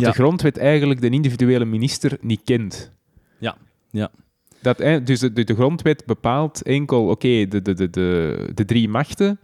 [0.00, 2.92] dat de grondwet eigenlijk de individuele minister niet kent.
[3.38, 3.56] Ja,
[3.90, 4.10] ja.
[4.62, 9.38] Dat, dus de, de, grondwet bepaalt enkel, oké, de, de, de, de, de drie machten,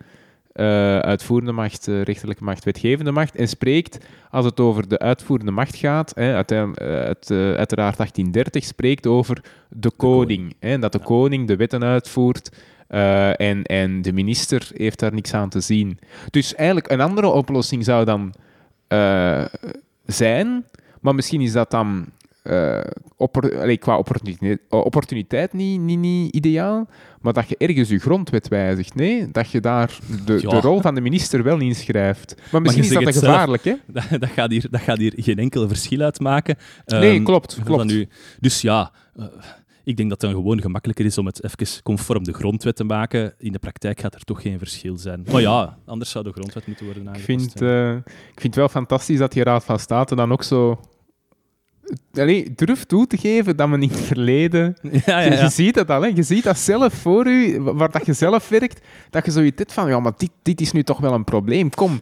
[0.60, 5.52] uh, uitvoerende macht, uh, rechterlijke macht, wetgevende macht, en spreekt, als het over de uitvoerende
[5.52, 10.54] macht gaat, hè, uit, uh, uit, uiteraard 1830, spreekt over de, koning.
[10.58, 12.52] Hè, dat de koning de wetten uitvoert
[12.88, 15.98] en, en de minister heeft daar niks aan te zien.
[16.30, 18.34] Dus eigenlijk een andere oplossing zou dan
[20.06, 20.64] zijn,
[21.00, 22.06] maar misschien is dat dan
[22.42, 22.80] uh,
[23.78, 26.88] qua opportuniteit, opportuniteit niet, niet, niet, ideaal,
[27.20, 28.94] maar dat je ergens je grondwet wijzigt.
[28.94, 32.34] Nee, dat je daar de, de rol van de minister wel inschrijft.
[32.52, 33.74] Maar misschien is dat gevaarlijk, hè?
[33.86, 36.56] Dat, dat, gaat hier, dat gaat hier geen enkel verschil uitmaken.
[36.86, 37.58] Nee, um, klopt.
[37.64, 37.84] klopt.
[37.84, 38.08] Nu,
[38.40, 38.92] dus ja...
[39.16, 39.24] Uh,
[39.84, 42.84] ik denk dat het dan gewoon gemakkelijker is om het even conform de grondwet te
[42.84, 43.34] maken.
[43.38, 45.24] In de praktijk gaat er toch geen verschil zijn.
[45.32, 47.28] Maar ja, anders zou de grondwet moeten worden aangepast.
[47.28, 50.42] Ik vind, uh, ik vind het wel fantastisch dat die Raad van State dan ook
[50.42, 50.80] zo
[52.12, 54.76] Allee, durf toe te geven dat men in het verleden...
[54.82, 55.42] Ja, ja, ja.
[55.42, 56.10] Je, ziet dat al, hè.
[56.14, 59.72] je ziet dat zelf voor u, waar dat je zelf werkt, dat je zoiets dit
[59.72, 61.70] van, ja, maar dit, dit is nu toch wel een probleem.
[61.70, 62.00] Kom,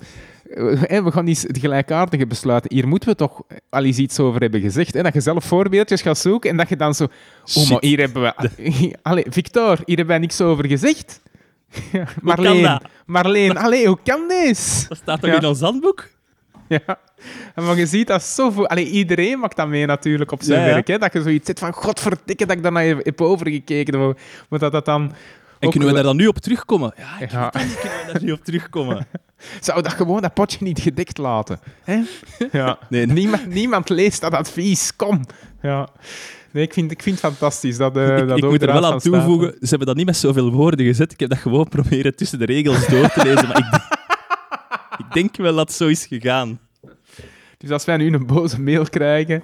[0.50, 2.74] eh, we gaan die gelijkaardige besluiten.
[2.74, 4.94] Hier moeten we toch al eens iets over hebben gezegd.
[4.94, 5.02] Hè?
[5.02, 7.06] Dat je zelf voorbeeldjes gaat zoeken en dat je dan zo...
[7.54, 8.34] Oh, maar hier hebben we...
[9.02, 11.20] Allee, Victor, hier hebben wij niks over gezegd.
[12.22, 14.86] Marleen, Marleen, allee, hoe kan dit?
[14.88, 16.08] Dat staat toch in ons handboek?
[16.86, 16.98] Ja.
[17.54, 18.66] Maar je ziet dat zoveel...
[18.66, 20.86] Allee, iedereen maakt dat mee natuurlijk op zijn werk.
[20.86, 20.98] Hè?
[20.98, 24.14] Dat je zoiets zit van, godverdikke dat ik daar naar heb overgekeken.
[24.48, 25.12] Maar dat dat dan...
[25.58, 26.94] En kunnen we daar dan nu op terugkomen?
[26.96, 27.48] Ja, ik ja.
[27.48, 27.68] kunnen
[28.06, 29.06] we daar nu op terugkomen?
[29.60, 31.60] Zou dat gewoon dat potje niet gedekt laten?
[31.84, 32.00] Hè?
[32.52, 32.78] Ja.
[32.88, 34.96] Nee, niemand, niemand leest dat advies.
[34.96, 35.24] Kom.
[35.62, 35.88] Ja.
[36.50, 37.76] Nee, ik vind, ik vind het fantastisch.
[37.76, 40.16] Dat, uh, ik, dat ik moet er wel aan toevoegen, ze hebben dat niet met
[40.16, 41.12] zoveel woorden gezet.
[41.12, 43.48] Ik heb dat gewoon proberen tussen de regels door te lezen.
[43.48, 43.97] Maar ik,
[44.98, 46.60] ik denk wel dat het zo is gegaan.
[47.58, 49.42] Dus als wij nu een boze mail krijgen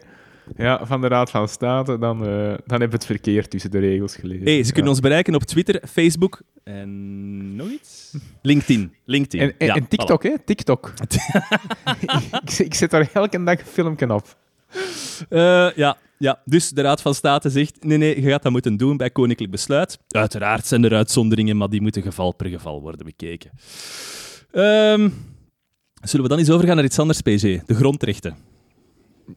[0.56, 3.78] ja, van de Raad van State, dan, uh, dan hebben we het verkeerd tussen de
[3.78, 4.44] regels gelezen.
[4.44, 8.14] Hey, ze kunnen ons bereiken op Twitter, Facebook en nog iets?
[8.42, 8.94] LinkedIn.
[9.04, 9.54] LinkedIn.
[9.58, 10.38] En, en, TikTok, hè?
[10.44, 10.92] TikTok.
[12.44, 14.36] ik, ik zet daar elke dag een filmpje op.
[15.30, 18.76] Uh, ja, ja, dus de Raad van State zegt: nee, nee, je gaat dat moeten
[18.76, 19.98] doen bij koninklijk besluit.
[20.08, 23.50] Uiteraard zijn er uitzonderingen, maar die moeten geval per geval worden bekeken.
[24.52, 25.14] Um,
[26.04, 27.40] Zullen we dan eens overgaan naar iets anders, PG?
[27.40, 28.36] De grondrechten.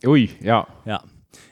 [0.08, 0.68] Oei, ja.
[0.86, 1.04] ja.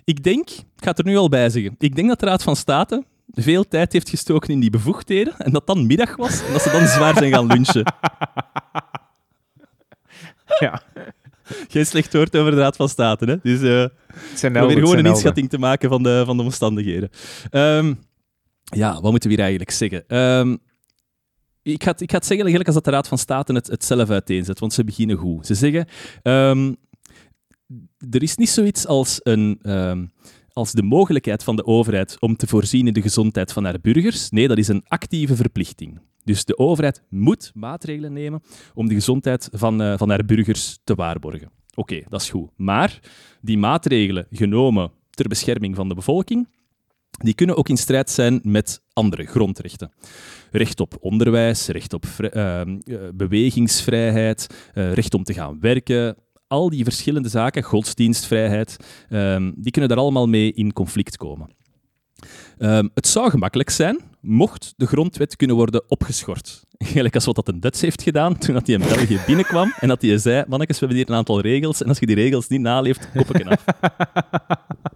[0.03, 2.43] Ik denk, ik ga het er nu al bij zeggen, ik denk dat de Raad
[2.43, 6.51] van State veel tijd heeft gestoken in die bevoegdheden en dat dan middag was en
[6.51, 7.83] dat ze dan zwaar zijn gaan lunchen.
[10.59, 10.81] Ja.
[11.67, 13.37] Geen slecht woord over de Raad van State, hè?
[13.41, 17.09] Dus uh, probeer gewoon een inschatting te maken van de, van de omstandigheden.
[17.51, 17.99] Um,
[18.63, 20.17] ja, wat moeten we hier eigenlijk zeggen?
[20.17, 20.59] Um,
[21.73, 24.59] ik ga, het, ik zeggen eigenlijk als dat de Raad van State het, zelf uiteenzet,
[24.59, 25.45] want ze beginnen goed.
[25.45, 25.87] Ze zeggen,
[26.23, 26.75] um,
[28.09, 30.11] er is niet zoiets als, een, um,
[30.53, 34.29] als de mogelijkheid van de overheid om te voorzien in de gezondheid van haar burgers.
[34.29, 35.99] Nee, dat is een actieve verplichting.
[36.23, 38.41] Dus de overheid moet maatregelen nemen
[38.73, 41.51] om de gezondheid van, uh, van haar burgers te waarborgen.
[41.75, 42.49] Oké, dat is goed.
[42.55, 42.99] Maar
[43.41, 46.47] die maatregelen genomen ter bescherming van de bevolking,
[47.17, 49.91] die kunnen ook in strijd zijn met andere grondrechten.
[50.51, 52.61] Recht op onderwijs, recht op uh,
[53.13, 56.15] bewegingsvrijheid, uh, recht om te gaan werken.
[56.47, 58.77] Al die verschillende zaken, godsdienstvrijheid,
[59.09, 61.55] uh, die kunnen daar allemaal mee in conflict komen.
[62.57, 66.63] Ehm, het zou gemakkelijk zijn mocht de grondwet kunnen worden opgeschort.
[66.93, 70.01] Gelijk als wat dat een Duits heeft gedaan toen hij in België binnenkwam en dat
[70.01, 72.61] hij zei, mannetjes, we hebben hier een aantal regels en als je die regels niet
[72.61, 73.65] naleeft, kop ik af.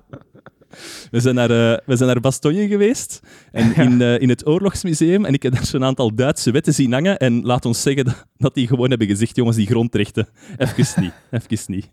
[1.11, 3.19] We zijn naar, uh, we zijn naar Bastogne geweest,
[3.51, 6.91] en in, uh, in het Oorlogsmuseum, en ik heb daar zo'n aantal Duitse wetten zien
[6.91, 10.27] hangen, en laat ons zeggen dat, dat die gewoon hebben gezegd, jongens, die grondrechten,
[10.57, 11.89] even niet, even niet.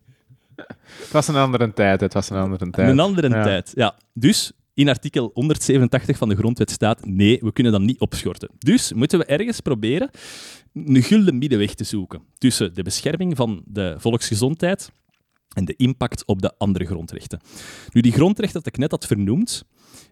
[0.56, 2.90] Het was een andere tijd, het was een andere tijd.
[2.90, 3.94] Een andere tijd, ja.
[4.12, 8.50] Dus in artikel 187 van de grondwet staat, nee, we kunnen dat niet opschorten.
[8.58, 10.10] Dus moeten we ergens proberen
[10.72, 14.90] een gulden middenweg te zoeken tussen de bescherming van de volksgezondheid
[15.56, 17.40] en de impact op de andere grondrechten.
[17.92, 19.64] Nu, die grondrechten dat ik net had vernoemd,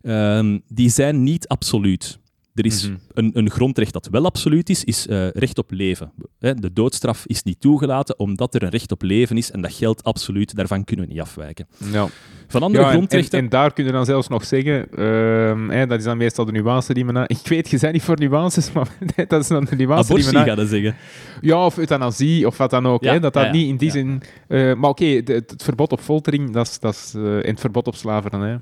[0.03, 2.19] ehm, die zijn niet absoluut.
[2.55, 2.97] Er is Mhm.
[3.13, 6.13] een, een grondrecht dat wel absoluut is, is eh, recht op leven.
[6.39, 10.03] De doodstraf is niet toegelaten omdat er een recht op leven is en dat geldt
[10.05, 11.67] absoluut, daarvan kunnen we niet afwijken.
[11.93, 12.09] Ja.
[12.49, 13.39] Van andere Ja, en, en, grondrechten...
[13.39, 16.95] en daar kun je dan zelfs nog zeggen, ehm, dat is dan meestal de nuance
[16.95, 17.15] die men...
[17.15, 18.89] na- Ik weet, je bent niet voor nuances, maar
[19.29, 20.35] dat is dan de nuance die Abortie, men...
[20.35, 20.95] na- gaan we zeggen.
[21.41, 23.03] Ja, of euthanasie, of wat dan ook.
[23.03, 24.23] Ja, hè, dat dat ja, niet in die zin...
[24.49, 27.61] eh, maar oké, het, het verbod op foltering, dat is, dat is, eh, en het
[27.61, 28.61] verbod op slavernij.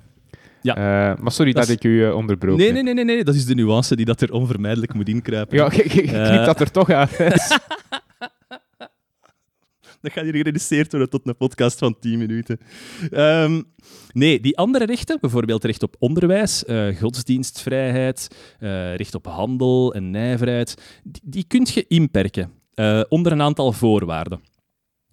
[0.63, 0.77] Ja.
[0.77, 0.83] Eh,
[1.23, 3.35] maar sorry Dat dat, is- ik u eh, onderbroken Nee, nee, nee, nee, nee, dat
[3.35, 5.57] is de nuance die dat er onvermijdelijk moet inkruipen.
[5.57, 6.29] Ja, Eh.
[6.29, 7.11] knipt dat er toch uit.
[10.03, 12.59] Dat gaat hier gereduceerd worden tot een podcast van 10 minuten.
[13.11, 13.63] Ehm,
[14.13, 20.11] nee, die andere rechten, bijvoorbeeld recht op onderwijs, eh, godsdienstvrijheid, eh, recht op handel en
[20.11, 24.41] nijverheid, die, die kun je inperken eh, onder een aantal voorwaarden.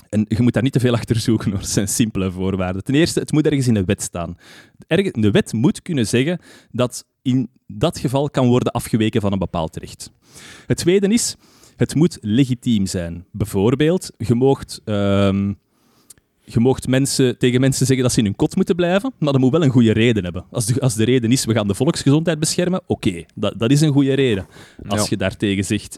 [0.09, 1.63] En je moet daar niet te veel achter zoeken, hoor.
[1.63, 2.83] Zijn simpele voorwaarden.
[2.83, 4.37] Ten eerste, het moet ergens in de wet staan.
[5.11, 6.39] De wet moet kunnen zeggen
[6.71, 10.11] dat in dat geval kan worden afgeweken van een bepaald recht.
[10.67, 11.35] Het tweede is,
[11.79, 13.25] het moet legitiem zijn.
[13.31, 15.53] Bijvoorbeeld, je moogt, ehm,
[16.43, 19.41] je moogt mensen, tegen mensen zeggen dat ze in hun kot moeten blijven, maar dat
[19.41, 20.45] moet wel een goede reden hebben.
[20.51, 23.81] Als de, als de reden is, we gaan de volksgezondheid beschermen, oké, dat, dat is
[23.81, 24.45] een goede reden.
[24.87, 25.07] Als Ja.
[25.09, 25.97] je daartegen zegt,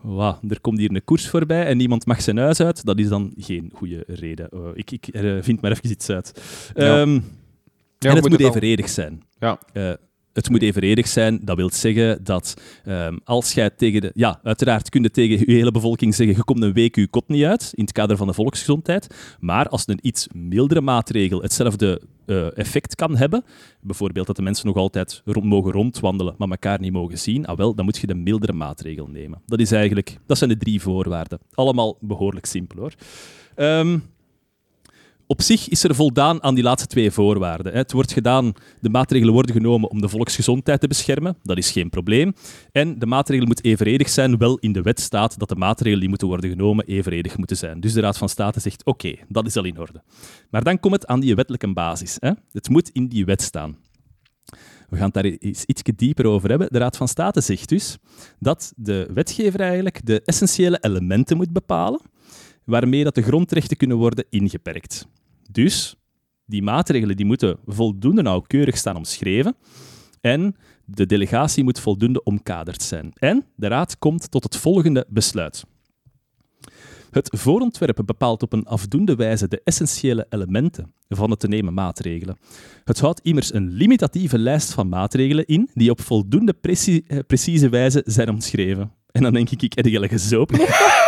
[0.00, 3.08] wauw, er komt hier een koers voorbij en niemand mag zijn huis uit, dat is
[3.08, 4.48] dan geen goede reden.
[4.48, 6.42] Eh, ik ik eh, vind maar even iets uit.
[6.74, 7.00] Ja.
[7.00, 7.20] Ehm,
[7.98, 9.22] Ja, en het moet evenredig zijn.
[9.38, 9.58] Ja.
[9.72, 9.92] Eh,
[10.36, 11.38] het moet evenredig zijn.
[11.42, 14.10] Dat wil zeggen dat ehm, als jij tegen de...
[14.14, 17.28] Ja, uiteraard kun je tegen je hele bevolking zeggen je komt een week je kot
[17.28, 19.14] niet uit, in het kader van de volksgezondheid.
[19.40, 23.44] Maar als een iets mildere maatregel hetzelfde eh, effect kan hebben,
[23.80, 27.56] bijvoorbeeld dat de mensen nog altijd rond, mogen rondwandelen, maar elkaar niet mogen zien, ah
[27.56, 29.42] wel, dan moet je de mildere maatregel nemen.
[29.46, 31.38] Dat, is eigenlijk, dat zijn de drie voorwaarden.
[31.54, 32.92] Allemaal behoorlijk simpel, hoor.
[33.54, 33.98] Ehm,
[35.26, 37.72] op zich is er voldaan aan die laatste twee voorwaarden.
[37.72, 41.36] Het wordt gedaan, de maatregelen worden genomen om de volksgezondheid te beschermen.
[41.42, 42.34] Dat is geen probleem.
[42.72, 44.38] En de maatregel moet evenredig zijn.
[44.38, 47.80] Wel in de wet staat dat de maatregelen die moeten worden genomen evenredig moeten zijn.
[47.80, 50.02] Dus de Raad van State zegt, oké, dat is al in orde.
[50.50, 52.16] Maar dan komt het aan die wettelijke basis.
[52.52, 53.76] Het moet in die wet staan.
[54.88, 56.68] We gaan het daar eens iets dieper over hebben.
[56.70, 57.96] De Raad van State zegt dus
[58.38, 62.00] dat de wetgever eigenlijk de essentiële elementen moet bepalen
[62.66, 65.06] waarmee dat de grondrechten kunnen worden ingeperkt.
[65.50, 65.96] Dus
[66.44, 69.56] die maatregelen die moeten voldoende nauwkeurig staan omschreven
[70.20, 73.12] en de delegatie moet voldoende omkaderd zijn.
[73.14, 75.64] En de Raad komt tot het volgende besluit.
[77.10, 82.36] Het voorontwerp bepaalt op een afdoende wijze de essentiële elementen van het te nemen maatregelen.
[82.84, 88.02] Het houdt immers een limitatieve lijst van maatregelen in die op voldoende eh, precieze wijze
[88.04, 88.92] zijn omschreven.
[89.10, 90.58] En dan denk ik, ik heb gezopen.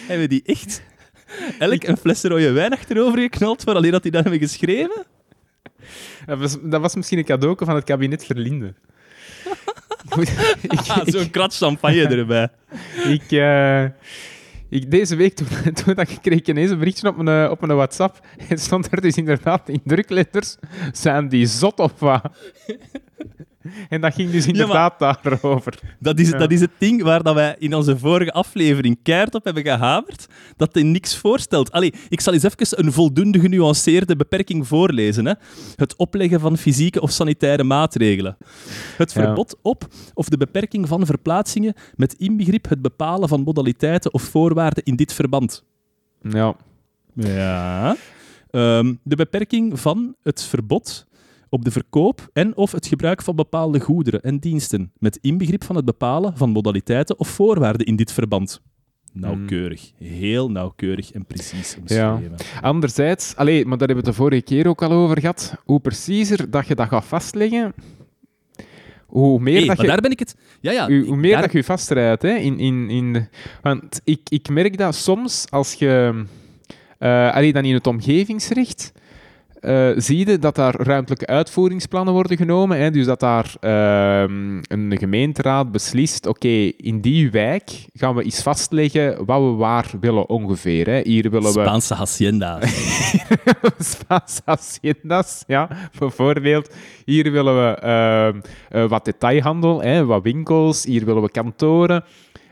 [0.00, 0.82] Hebben we die echt
[1.58, 5.04] elk een fles rode wijn achterover geknald voor alleen dat die dat hebben geschreven?
[6.26, 8.74] Dat was, dat was misschien een cadeau van het kabinet Verlinde.
[10.08, 12.48] Ah, Zo'n krat champagne erbij.
[13.04, 13.84] ik, eh,
[14.68, 17.60] ik, deze week, toen, toen dat ik kreeg ineens een berichtje op mijn, eh, op
[17.60, 20.56] mijn WhatsApp, en stond er dus inderdaad in drukletters,
[20.92, 22.22] zijn die zot of wat?
[23.88, 25.78] En dat ging dus inderdaad daarover.
[26.00, 26.38] Dat is, Ja.
[26.38, 30.26] dat is het ding waar dat wij in onze vorige aflevering keihard op hebben gehamerd,
[30.56, 31.72] dat hij niks voorstelt.
[31.72, 35.26] Allee, ik zal eens even een voldoende genuanceerde beperking voorlezen.
[35.26, 35.32] Hè.
[35.76, 38.36] Het opleggen van fysieke of sanitaire maatregelen.
[38.96, 39.20] Het Ja.
[39.22, 44.84] verbod op of de beperking van verplaatsingen met inbegrip het bepalen van modaliteiten of voorwaarden
[44.84, 45.64] in dit verband.
[46.22, 46.56] Ja.
[47.14, 47.96] Ja.
[48.50, 51.06] Ehm, de beperking van het verbod
[51.48, 55.76] op de verkoop en of het gebruik van bepaalde goederen en diensten, met inbegrip van
[55.76, 58.60] het bepalen van modaliteiten of voorwaarden in dit verband.
[59.12, 62.34] Nauwkeurig, heel nauwkeurig en precies omschreven.
[62.62, 65.80] Anderzijds, allee, maar daar hebben we het de vorige keer ook al over gehad, hoe
[65.80, 67.74] preciezer dat je dat gaat vastleggen,
[69.06, 69.86] hoe meer Hey, dat je...
[69.86, 70.36] daar ben ik het.
[70.60, 70.86] Ja, ja.
[70.86, 73.28] Hoe, meer daar- dat je vastrijdt, hè, in, in, in
[73.62, 76.24] want ik, ik merk dat soms als je,
[76.98, 78.92] eh allee, dan in het omgevingsrecht,
[79.66, 82.78] eh, zie je dat daar ruimtelijke uitvoeringsplannen worden genomen.
[82.78, 88.42] Hè, dus dat daar ehm, een gemeenteraad beslist, oké, in die wijk gaan we iets
[88.42, 90.86] vastleggen wat we waar willen ongeveer.
[90.86, 91.00] Hè.
[91.02, 91.60] Hier willen we...
[91.60, 92.58] Spaanse hacienda.
[93.78, 96.74] Spaanse haciendas, ja, bijvoorbeeld.
[97.04, 100.84] Hier willen we ehm, eh, wat detailhandel, hè, wat winkels.
[100.84, 102.04] Hier willen we kantoren.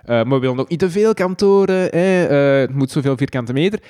[0.05, 1.89] Eh, maar we willen ook niet te veel kantoren.
[1.91, 2.35] Hè.
[2.61, 3.81] het moet zoveel vierkante meter.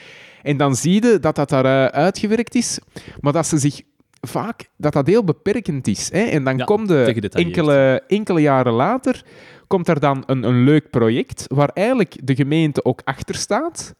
[0.44, 2.78] En dan zie je dat dat daar eh, uitgewerkt is,
[3.20, 3.82] maar dat ze zich
[4.20, 6.12] vaak dat dat heel beperkend is.
[6.12, 6.22] Hè.
[6.22, 9.24] En dan Ja, komt de enkele, enkele jaren later
[9.66, 13.94] komt er dan een, een leuk project waar eigenlijk de gemeente ook achter staat.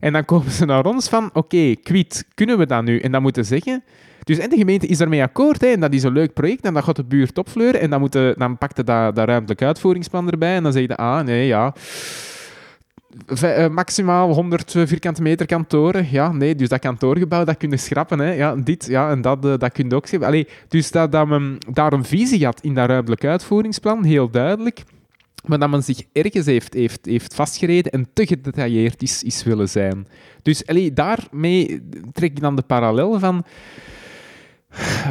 [0.00, 2.98] En dan komen ze naar ons van, oké, okay, kwiet, kunnen we dat nu?
[2.98, 3.84] En dan moeten zeggen...
[4.22, 6.74] Dus en de gemeente is daarmee akkoord, hè, en dat is een leuk project, en
[6.74, 10.30] dan gaat de buurt opfleuren, en dan, moet dan pakt je dat, dat ruimtelijk uitvoeringsplan
[10.30, 11.74] erbij, en dan zeg je, ah, nee, ja...
[13.26, 16.08] Eh, maximaal 100 vierkante meter kantoren.
[16.10, 18.18] Ja, nee, dus dat kantoorgebouw, dat kun schrappen.
[18.18, 18.32] Hè.
[18.32, 20.28] Ja, dit, ja, en dat, uh, dat kun je ook schrappen.
[20.28, 24.82] Allee, dus dat, dat men daar een visie had in dat ruimtelijk uitvoeringsplan, heel duidelijk.
[25.46, 29.68] Maar dat men zich ergens heeft, heeft, heeft vastgereden en te gedetailleerd is, is willen
[29.68, 30.06] zijn.
[30.42, 33.44] Dus allee, daarmee trek ik dan de parallel van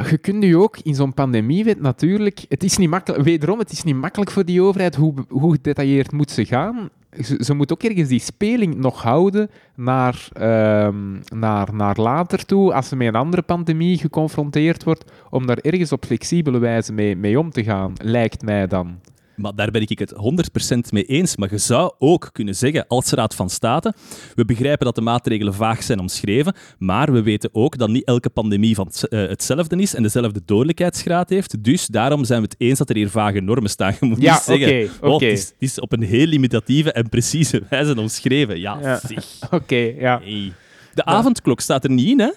[0.09, 2.45] je kunt nu ook in zo'n pandemiewet natuurlijk...
[2.49, 6.11] Het is niet makkelijk, wederom, het is niet makkelijk voor die overheid hoe, hoe gedetailleerd
[6.11, 6.89] moet ze gaan.
[7.39, 10.87] Ze, moet ook ergens die speling nog houden naar, uh,
[11.35, 15.91] naar, naar later toe, als ze met een andere pandemie geconfronteerd wordt, om daar ergens
[15.91, 18.99] op flexibele wijze mee, mee om te gaan, lijkt mij dan.
[19.41, 21.37] Maar daar ben ik het 100% mee eens.
[21.37, 23.93] Maar je zou ook kunnen zeggen, als Raad van State,
[24.35, 28.29] we begrijpen dat de maatregelen vaag zijn omschreven, maar we weten ook dat niet elke
[28.29, 31.63] pandemie van eh, hetzelfde is en dezelfde dodelijkheidsgraad heeft.
[31.63, 33.93] Dus daarom zijn we het eens dat er hier vage normen staan.
[33.99, 35.29] Je moet ja, niet zeggen, okay, okay.
[35.29, 38.59] het, is, het, is, op een heel limitatieve en precieze wijze omschreven.
[38.59, 38.99] Ja, ja.
[39.07, 39.25] zeg.
[39.51, 40.21] Oké, ja.
[40.23, 40.53] Hey.
[40.93, 42.29] De avondklok staat er niet in, hè?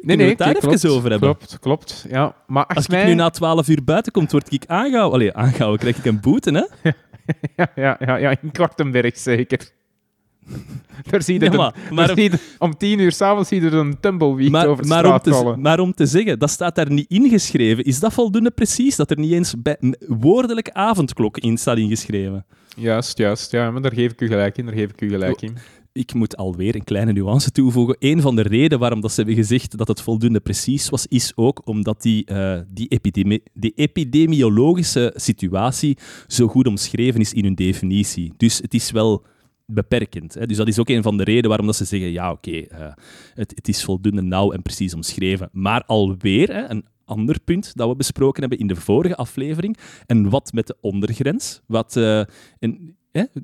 [0.00, 1.36] Nee, nee, het daar klopt, even over hebben?
[1.36, 2.06] Klopt, klopt.
[2.08, 2.34] Ja.
[2.46, 3.00] Maar Als mij...
[3.00, 5.12] ik nu na 12 uur buiten kom, word ik aangehouden.
[5.12, 6.90] Allee, aangehouden, krijg ik een boete, hè?
[7.56, 9.70] ja, ja, ja, ja, in Kortenberg zeker.
[11.10, 14.50] Daar zie je, Ja, maar- maar- om tien uur s'avonds zie je er een tumbleweed
[14.50, 17.10] Maar, over de maar, om straat te, maar om te zeggen, dat staat daar niet
[17.10, 17.84] ingeschreven.
[17.84, 18.96] Is dat voldoende precies?
[18.96, 22.46] Dat er niet eens bij, woordelijk avondklok in staat ingeschreven?
[22.76, 23.50] Juist, juist.
[23.50, 24.64] Ja, maar daar geef ik u gelijk in.
[24.66, 25.56] Daar geef ik u gelijk in.
[25.98, 27.96] Ik moet alweer een kleine nuance toevoegen.
[27.98, 31.32] Een van de redenen waarom dat ze hebben gezegd dat het voldoende precies was, is
[31.34, 37.54] ook omdat die, eh, die, epidemi- die epidemiologische situatie zo goed omschreven is in hun
[37.54, 38.32] definitie.
[38.36, 39.24] Dus het is wel
[39.66, 40.34] beperkend.
[40.34, 40.46] Hè?
[40.46, 42.92] Dus dat is ook een van de redenen waarom dat ze zeggen, ja oké, eh,
[43.34, 45.48] het, het is voldoende nauw en precies omschreven.
[45.52, 49.76] Maar alweer hè, een ander punt dat we besproken hebben in de vorige aflevering.
[50.06, 51.60] En wat met de ondergrens?
[51.66, 52.22] Wat, eh,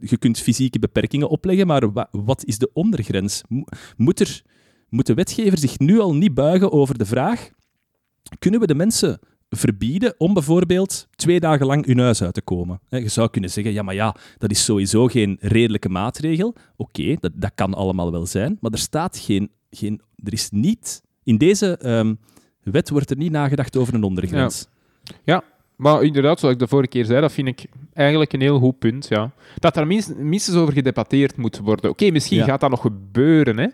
[0.01, 3.43] je kunt fysieke beperkingen opleggen, maar wa- wat is de ondergrens?
[3.49, 3.65] Mo-
[3.97, 4.43] Moet, er,
[4.89, 7.51] moet de wetgever zich nu al niet buigen over de vraag:
[8.39, 12.81] kunnen we de mensen verbieden om bijvoorbeeld twee dagen lang hun huis uit te komen?
[12.89, 16.55] Je zou kunnen zeggen: ja, maar ja, dat is sowieso geen redelijke maatregel.
[16.77, 19.51] Oké, dat, dat kan allemaal wel zijn, maar er staat geen.
[19.71, 21.03] geen er is niet.
[21.23, 22.15] In deze ehm,
[22.63, 24.67] wet wordt er niet nagedacht over een ondergrens.
[25.77, 28.79] Maar inderdaad, zoals ik de vorige keer zei, dat vind ik eigenlijk een heel goed
[28.79, 29.07] punt.
[29.09, 29.31] Ja.
[29.59, 31.91] Dat daar minst- minstens over gedebatteerd moet worden.
[31.91, 32.45] Oké, misschien Ja.
[32.45, 33.59] gaat dat nog gebeuren.
[33.59, 33.67] Hè.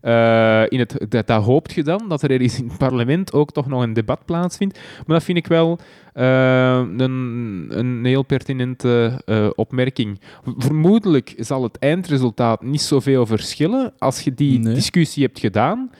[0.00, 3.52] Eh, in het, dat, dat hoopt je dan, dat er ergens in het parlement ook
[3.52, 4.78] toch nog een debat plaatsvindt.
[5.06, 5.78] Maar dat vind ik wel
[6.12, 10.20] eh, een, een heel pertinente eh, opmerking.
[10.56, 14.74] Vermoedelijk zal het eindresultaat niet zoveel verschillen als je die Nee.
[14.74, 15.90] discussie hebt gedaan.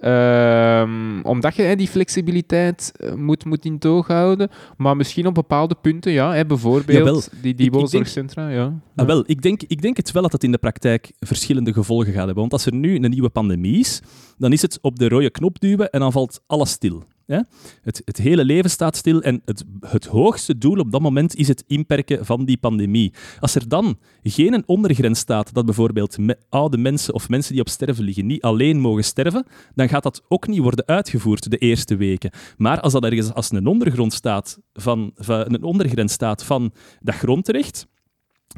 [0.00, 4.48] Ehm, omdat je die flexibiliteit eh, moet, moet in toog houden.
[4.76, 7.20] Maar misschien op bepaalde punten, ja, bijvoorbeeld Jawel.
[7.20, 8.48] die, die Ik- ik denk- woonzorgcentra.
[8.48, 8.72] Ja.
[8.96, 12.06] Ah, wel, ik denk, ik denk het wel dat het in de praktijk verschillende gevolgen
[12.12, 12.34] gaat hebben.
[12.36, 14.00] Want als er nu een nieuwe pandemie is,
[14.38, 17.02] dan is het op de rode knop duwen en dan valt alles stil.
[17.26, 21.48] Het, het hele leven staat stil en het, het hoogste doel op dat moment is
[21.48, 23.12] het inperken van die pandemie.
[23.40, 26.16] Als er dan geen een ondergrens staat dat bijvoorbeeld
[26.48, 30.22] oude mensen of mensen die op sterven liggen niet alleen mogen sterven, dan gaat dat
[30.28, 32.30] ook niet worden uitgevoerd de eerste weken.
[32.56, 37.14] Maar als dat ergens als een ondergrond staat van, van een ondergrens staat van dat
[37.14, 37.86] grondrecht,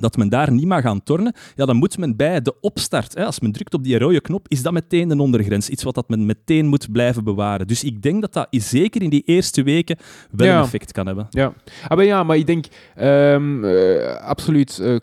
[0.01, 3.25] dat men daar niet mag gaan tornen, ja, dan moet men bij de opstart, hè,
[3.25, 5.69] als men drukt op die rode knop, is dat meteen een ondergrens.
[5.69, 7.67] Iets wat dat men meteen moet blijven bewaren.
[7.67, 9.97] Dus ik denk dat dat zeker in die eerste weken
[10.31, 10.57] wel Ja.
[10.59, 11.27] een effect kan hebben.
[11.31, 11.53] Ja.
[11.89, 14.97] Ah, maar ja, maar ik denk ehm, eh, absoluut eh,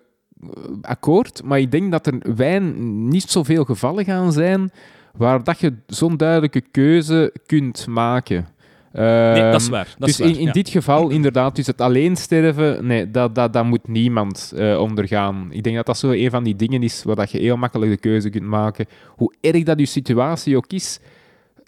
[0.81, 1.43] akkoord.
[1.43, 4.71] Maar ik denk dat er wijn niet zoveel gevallen gaan zijn
[5.17, 8.47] waar dat je zo'n duidelijke keuze kunt maken.
[8.95, 9.95] Nee, dat is Ehm, waar.
[9.97, 10.51] Dat dus is waar, in, in ja.
[10.51, 15.47] dit geval, inderdaad, dus het alleen sterven, nee, dat, dat, dat moet niemand eh, ondergaan.
[15.51, 17.91] Ik denk dat dat zo een van die dingen is waar dat je heel makkelijk
[17.91, 18.86] de keuze kunt maken.
[19.08, 20.99] Hoe erg dat je situatie ook is,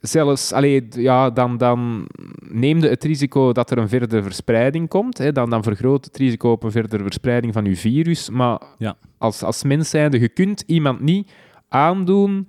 [0.02, 2.08] zelfs, allee, ja, dan, dan
[2.40, 5.18] neem je het risico dat er een verdere verspreiding komt.
[5.18, 8.30] Hè, dan, dan vergroot het risico op een verdere verspreiding van je virus.
[8.30, 8.96] Maar Ja.
[9.18, 11.32] als, als mens zijnde, je kunt iemand niet
[11.70, 12.48] aandoen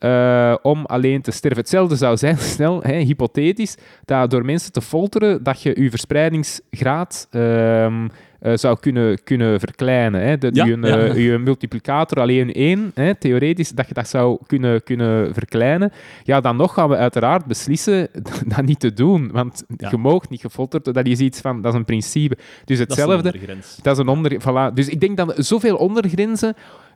[0.00, 1.58] eh, om alleen te sterven.
[1.58, 7.26] Hetzelfde zou zijn, snel, hè, hypothetisch, dat door mensen te folteren, dat je je verspreidingsgraad
[7.30, 8.08] ehm,
[8.40, 10.20] eh, zou kunnen, kunnen verkleinen.
[10.22, 10.38] Hè?
[10.38, 10.98] Dat Ja, je, ja.
[10.98, 15.92] eh, je multiplicator alleen één, hè, theoretisch, dat je dat zou kunnen, kunnen verkleinen.
[16.24, 18.08] Ja, dan nog gaan we uiteraard beslissen
[18.56, 19.30] dat niet te doen.
[19.32, 19.88] Want Ja.
[19.90, 21.04] je mag niet gefolterd worden.
[21.04, 22.36] Dat is iets van, dat is een principe.
[22.36, 23.16] Dus Dat is een hetzelfde.
[23.16, 23.78] ondergrens.
[23.82, 24.32] Dat is een onder...
[24.40, 24.74] Voilà.
[24.74, 26.54] Dus ik denk dat zoveel ondergrenzen,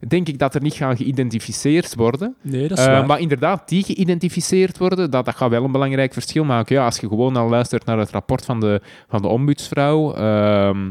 [0.09, 2.35] denk ik dat er niet gaan geïdentificeerd worden.
[2.43, 6.13] Nee, dat is Eh, maar inderdaad, die geïdentificeerd worden, dat, dat gaat wel een belangrijk
[6.13, 6.77] verschil maken.
[6.77, 10.91] Ja, als je gewoon al luistert naar het rapport van de, van de ombudsvrouw ehm,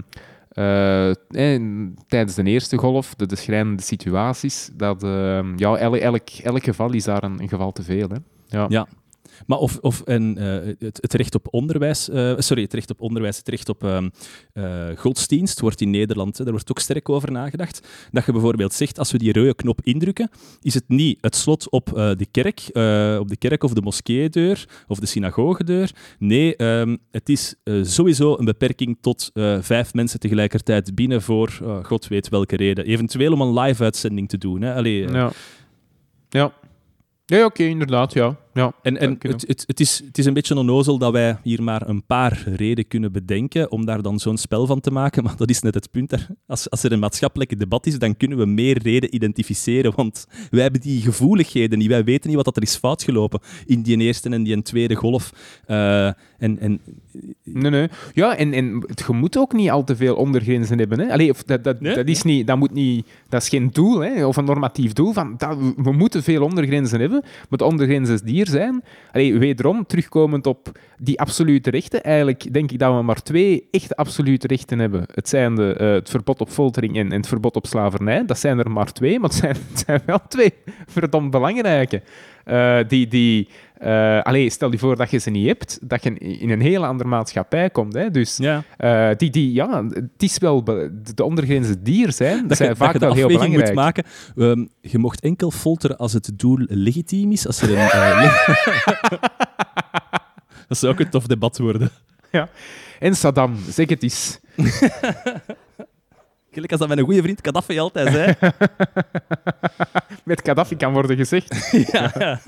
[0.49, 1.61] eh, eh,
[2.07, 6.91] tijdens de eerste golf, de, de schrijnende situaties, dat ehm, ja, elk, elk, elk geval
[6.91, 8.07] is daar een, een geval te veel.
[8.09, 8.17] Hè.
[8.47, 8.65] Ja.
[8.69, 8.87] Ja.
[9.45, 13.37] Maar of, of en, eh, het, recht op onderwijs, eh, sorry, het recht op onderwijs,
[13.37, 14.09] het recht op ehm,
[14.53, 17.87] eh, godsdienst wordt in Nederland, daar wordt ook sterk over nagedacht.
[18.11, 20.29] Dat je bijvoorbeeld zegt, als we die rode knop indrukken,
[20.61, 22.61] is het niet het slot op de kerk,
[23.19, 25.91] op de kerk of de moskeedeur of de synagogedeur.
[26.19, 32.29] Nee, ehm, het is sowieso een beperking tot vijf mensen tegelijkertijd binnen voor god weet
[32.29, 32.85] welke reden.
[32.85, 34.61] Eventueel om een live-uitzending te doen.
[34.61, 34.79] Hè.
[34.79, 35.31] Ja.
[36.29, 36.53] Ja.
[37.25, 38.37] Ja, oké, inderdaad, ja.
[38.53, 38.73] Ja.
[38.81, 42.05] En, en het, het, is, het is een beetje onnozel dat wij hier maar een
[42.05, 45.23] paar reden kunnen bedenken om daar dan zo'n spel van te maken.
[45.23, 46.09] Maar dat is net het punt.
[46.09, 46.27] Daar.
[46.47, 49.95] Als, als er een maatschappelijk debat is, dan kunnen we meer reden identificeren.
[49.95, 51.87] Want wij hebben die gevoeligheden niet.
[51.87, 54.95] Wij weten niet wat dat er is fout gelopen in die eerste en die tweede
[54.95, 55.31] golf.
[55.65, 56.09] Eh,
[56.43, 56.79] en, en,
[57.43, 57.87] Nee, nee.
[58.13, 60.99] Ja, en, en het- je moet ook niet al te veel ondergrenzen hebben.
[60.99, 61.11] Hè?
[61.11, 61.95] Allee, of dat, dat, Nee?
[61.95, 64.25] dat, is niet, dat, moet niet, dat is geen doel, hè?
[64.25, 65.13] of een normatief doel.
[65.13, 68.83] Van, dat, we- moeten veel ondergrenzen hebben, maar de ondergrenzen die er zijn...
[69.11, 73.95] Allee, wederom, terugkomend op die absolute rechten, eigenlijk denk ik dat we maar twee echt
[73.95, 75.03] absolute rechten hebben.
[75.13, 78.25] Het zijn de, eh, het verbod op foltering en, en het verbod op slavernij.
[78.25, 80.53] Dat zijn er maar twee, maar het zijn, het zijn wel twee
[80.87, 82.01] verdomd belangrijke.
[82.43, 83.07] Eh, die...
[83.07, 83.47] die
[84.23, 87.09] allee, stel je voor dat je ze niet hebt, dat je in een heel andere
[87.09, 87.93] maatschappij komt.
[87.93, 88.11] Hè?
[88.11, 92.57] Dus ja, eh, die, die, ja, het is wel de ondergrenzen die er zijn, dat
[92.57, 93.65] zijn je, vaak dat je de wel heel belangrijk.
[93.65, 94.03] moet maken.
[94.37, 97.47] Ehm, je mocht enkel folteren als het doel legitiem is.
[97.47, 98.47] Als er een, eh,
[100.67, 101.89] dat zou ook een tof debat worden.
[102.99, 104.39] En Saddam, zeg het eens.
[106.51, 108.33] Gelijk als dat mijn goede vriend Gaddafi altijd zei.
[110.25, 111.69] Met Gaddafi kan worden gezegd.
[111.91, 112.39] ja.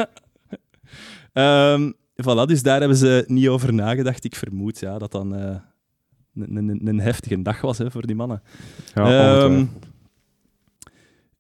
[1.35, 1.91] Ehm,
[2.23, 4.23] voilà, dus daar hebben ze niet over nagedacht.
[4.23, 5.55] Ik vermoed ja, dat dan eh,
[6.33, 8.41] een, heftige dag was hè, voor die mannen.
[8.93, 9.69] Ja, ongetwijfeld.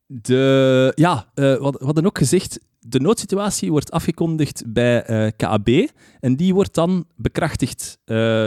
[0.05, 5.69] de, ja, eh, hadden- we hadden ook gezegd, de noodsituatie wordt afgekondigd bij eh KAB
[6.19, 7.97] en die wordt dan bekrachtigd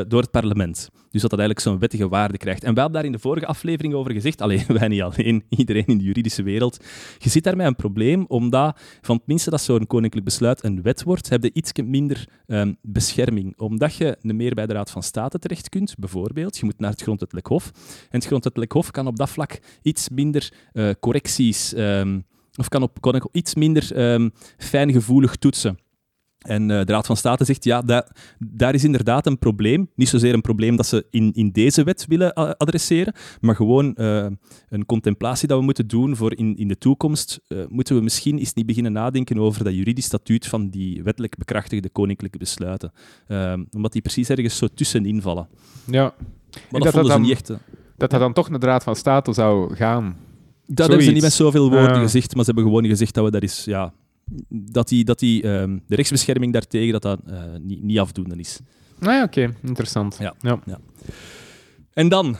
[0.09, 0.89] door het parlement.
[1.11, 2.65] Dus dat dat eigenlijk zo'n wettige waarde krijgt.
[2.65, 5.87] En wij hebben daar in de vorige aflevering over gezegd, alleen wij niet alleen, iedereen
[5.87, 6.85] in de juridische wereld,
[7.19, 11.03] je zit daarmee een probleem, omdat van het minste dat zo'n koninklijk besluit een wet
[11.03, 13.59] wordt, heb je iets minder ehm, bescherming.
[13.59, 16.59] Omdat je meer bij de Raad van State terecht kunt, bijvoorbeeld.
[16.59, 17.71] Je moet naar het Grondwettelijk Hof.
[18.11, 22.21] En het Grondwettelijk Hof kan op dat vlak iets minder eh, correcties, ehm,
[22.57, 25.79] of kan op, iets minder ehm, fijngevoelig toetsen.
[26.39, 28.07] En eh, de Raad van State zegt, ja, da-
[28.39, 29.91] daar is inderdaad een probleem.
[29.95, 33.95] Niet zozeer een probleem dat ze in, in deze wet willen a- adresseren, maar gewoon
[33.95, 34.27] eh,
[34.69, 37.41] een contemplatie dat we moeten doen voor in, in de toekomst.
[37.49, 41.37] eh, moeten we misschien eens niet beginnen nadenken over dat juridisch statuut van die wettelijk
[41.37, 42.93] bekrachtigde koninklijke besluiten.
[43.71, 45.49] Omdat die precies ergens zo tussenin vallen.
[45.85, 46.03] Ja.
[46.71, 47.51] Maar dat dat, dat ze niet echt...
[47.51, 47.57] eh,
[47.97, 50.17] Dat dat dan toch naar de Raad van State zou gaan.
[50.67, 53.31] Dat hebben ze niet met zoveel woorden gezegd, maar ze hebben gewoon gezegd dat we
[53.31, 53.93] daar is, ja,
[54.49, 58.61] dat die, dat die ehm, de rechtsbescherming daartegen dat dat eh, niet, niet afdoende is.
[58.99, 59.55] Nou ja, oké.
[59.63, 60.17] Interessant.
[60.21, 60.35] Ja.
[60.41, 60.61] Ja.
[61.93, 62.37] En dan,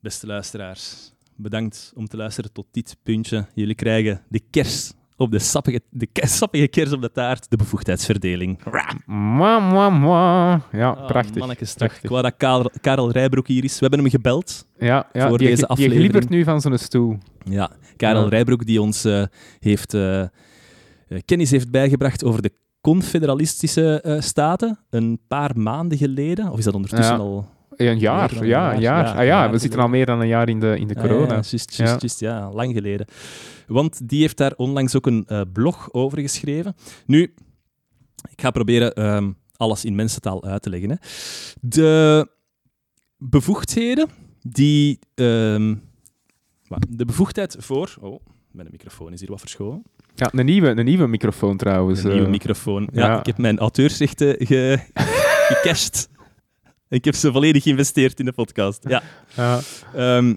[0.00, 3.46] beste luisteraars, bedankt om te luisteren tot dit puntje.
[3.54, 8.58] Jullie krijgen de kers op de sappige, de sappige kers op de taart, de bevoegdheidsverdeling.
[9.06, 10.60] Mwah, mwah, mwah.
[10.72, 11.36] Ja, Ah, prachtig.
[11.36, 11.74] mannetjes.
[11.74, 12.02] Prachtig.
[12.02, 13.72] Ik wou dat Karel, Karel Rijbroek hier is.
[13.72, 14.66] We hebben hem gebeld.
[14.78, 16.00] Ja, ja Voor die, deze aflevering.
[16.00, 17.18] glibbert nu van zijn stoel.
[17.44, 18.28] Ja, Karel Ja.
[18.28, 19.22] Rijbroek die ons eh,
[19.60, 20.24] heeft, eh,
[21.24, 26.50] kennis heeft bijgebracht over de confederalistische eh, staten een paar maanden geleden.
[26.52, 27.20] Of is dat ondertussen Ja.
[27.20, 27.48] al...
[27.76, 28.74] Een jaar, ja, jaar.
[28.74, 29.04] een jaar.
[29.06, 31.00] Ja, Ah, ja, we zitten al meer dan een jaar in de, in de Ah,
[31.02, 31.26] corona.
[31.34, 32.50] Ja, juist, juist, Ja.
[32.52, 33.06] lang geleden.
[33.66, 36.74] Want die heeft daar onlangs ook een eh, blog over geschreven.
[37.06, 37.22] Nu,
[38.30, 40.90] ik ga proberen ehm, alles in mensentaal uit te leggen.
[40.90, 40.96] Hè.
[41.60, 42.28] De
[43.16, 44.08] bevoegdheden
[44.42, 44.98] die...
[45.14, 45.74] ehm,
[46.88, 47.96] de bevoegdheid voor...
[48.00, 48.20] Oh,
[48.52, 49.82] mijn microfoon is hier wat verschoven.
[50.18, 52.02] Ja, een nieuwe, een nieuwe microfoon trouwens.
[52.02, 52.30] Een nieuwe eh.
[52.30, 52.88] microfoon.
[52.92, 53.18] Ja, ja.
[53.18, 54.78] ik heb mijn auteursrechten ge
[55.48, 56.08] gecashed.
[56.88, 58.84] Ik heb ze volledig geïnvesteerd in de podcast.
[58.88, 59.02] Ja.
[59.36, 59.60] Ja.
[59.94, 60.34] Ehm,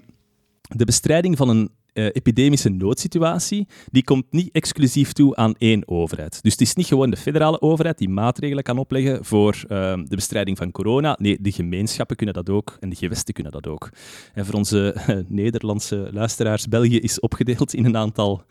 [0.62, 6.42] de bestrijding van een uh, epidemische noodsituatie, die komt niet exclusief toe aan één overheid.
[6.42, 10.16] Dus het is niet gewoon de federale overheid die maatregelen kan opleggen voor uh, de
[10.16, 11.16] bestrijding van corona.
[11.20, 13.88] Nee, de gemeenschappen kunnen dat ook en de gewesten kunnen dat ook.
[14.34, 18.44] En voor onze uh, Nederlandse luisteraars, België is opgedeeld in een aantal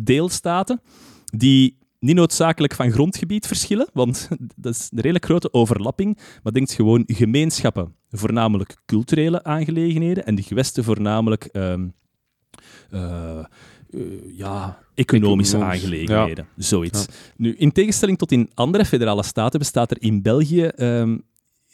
[0.00, 0.80] deelstaten
[1.24, 6.72] die niet noodzakelijk van grondgebied verschillen, want dat is een redelijk grote overlapping, maar denkt
[6.72, 11.94] gewoon gemeenschappen, voornamelijk culturele aangelegenheden, en de gewesten voornamelijk um,
[12.90, 13.44] uh,
[13.90, 16.46] uh, ja, economische aangelegenheden.
[16.56, 16.62] Ja.
[16.62, 17.06] Zoiets.
[17.08, 17.14] Ja.
[17.36, 21.22] Nu, in tegenstelling tot in andere federale staten bestaat er in België um,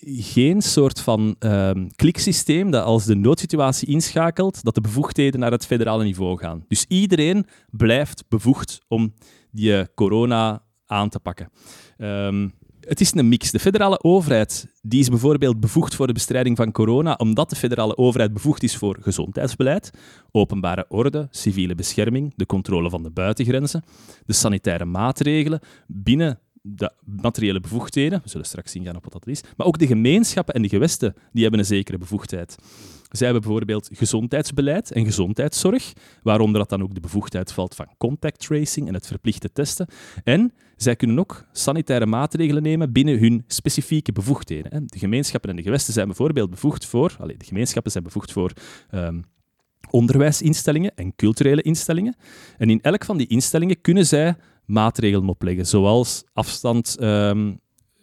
[0.06, 5.66] geen soort van um, kliksysteem dat als de noodsituatie inschakelt, dat de bevoegdheden naar het
[5.66, 6.64] federale niveau gaan.
[6.68, 9.14] Dus iedereen blijft bevoegd om
[9.50, 11.50] die corona aan te pakken.
[11.98, 13.50] Um, het is een mix.
[13.50, 17.96] De federale overheid die is bijvoorbeeld bevoegd voor de bestrijding van corona, omdat de federale
[17.96, 19.90] overheid bevoegd is voor gezondheidsbeleid,
[20.30, 23.84] openbare orde, civiele bescherming, de controle van de buitengrenzen,
[24.26, 28.20] de sanitaire maatregelen binnen de materiële bevoegdheden.
[28.22, 29.40] We zullen straks ingaan op wat dat is.
[29.56, 32.56] Maar ook de gemeenschappen en de gewesten die hebben een zekere bevoegdheid.
[33.10, 35.92] Zij hebben bijvoorbeeld gezondheidsbeleid en gezondheidszorg,
[36.22, 39.86] waaronder dat dan ook de bevoegdheid valt van contact tracing en het verplichte testen.
[40.24, 44.86] En zij kunnen ook sanitaire maatregelen nemen binnen hun specifieke bevoegdheden.
[44.86, 48.52] De gemeenschappen en de gewesten zijn bijvoorbeeld bevoegd voor, allez, de gemeenschappen zijn bevoegd voor
[48.90, 49.24] um,
[49.90, 52.16] onderwijsinstellingen en culturele instellingen.
[52.58, 54.36] En in elk van die instellingen kunnen zij
[54.72, 57.60] maatregelen opleggen, zoals afstand, um,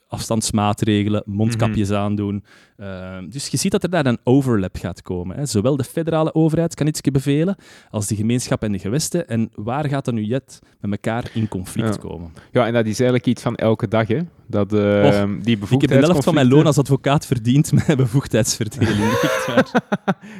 [0.10, 2.04] afstandsmaatregelen, mondkapjes mm -hmm.
[2.04, 2.44] aandoen.
[2.78, 5.38] Uh, dus je ziet dat er daar een overlap gaat komen.
[5.38, 5.46] Hè.
[5.46, 7.56] Zowel de federale overheid kan iets bevelen,
[7.90, 9.28] als de gemeenschap en de gewesten.
[9.28, 12.02] En waar gaat dat nu jet met elkaar in conflict ja.
[12.02, 12.34] komen?
[12.52, 14.20] Ja, en dat is eigenlijk iets van elke dag, hè.
[14.48, 18.98] Dat, uh, die ik heb de helft van mijn loon als advocaat verdiend met bevoegdheidsverdeling.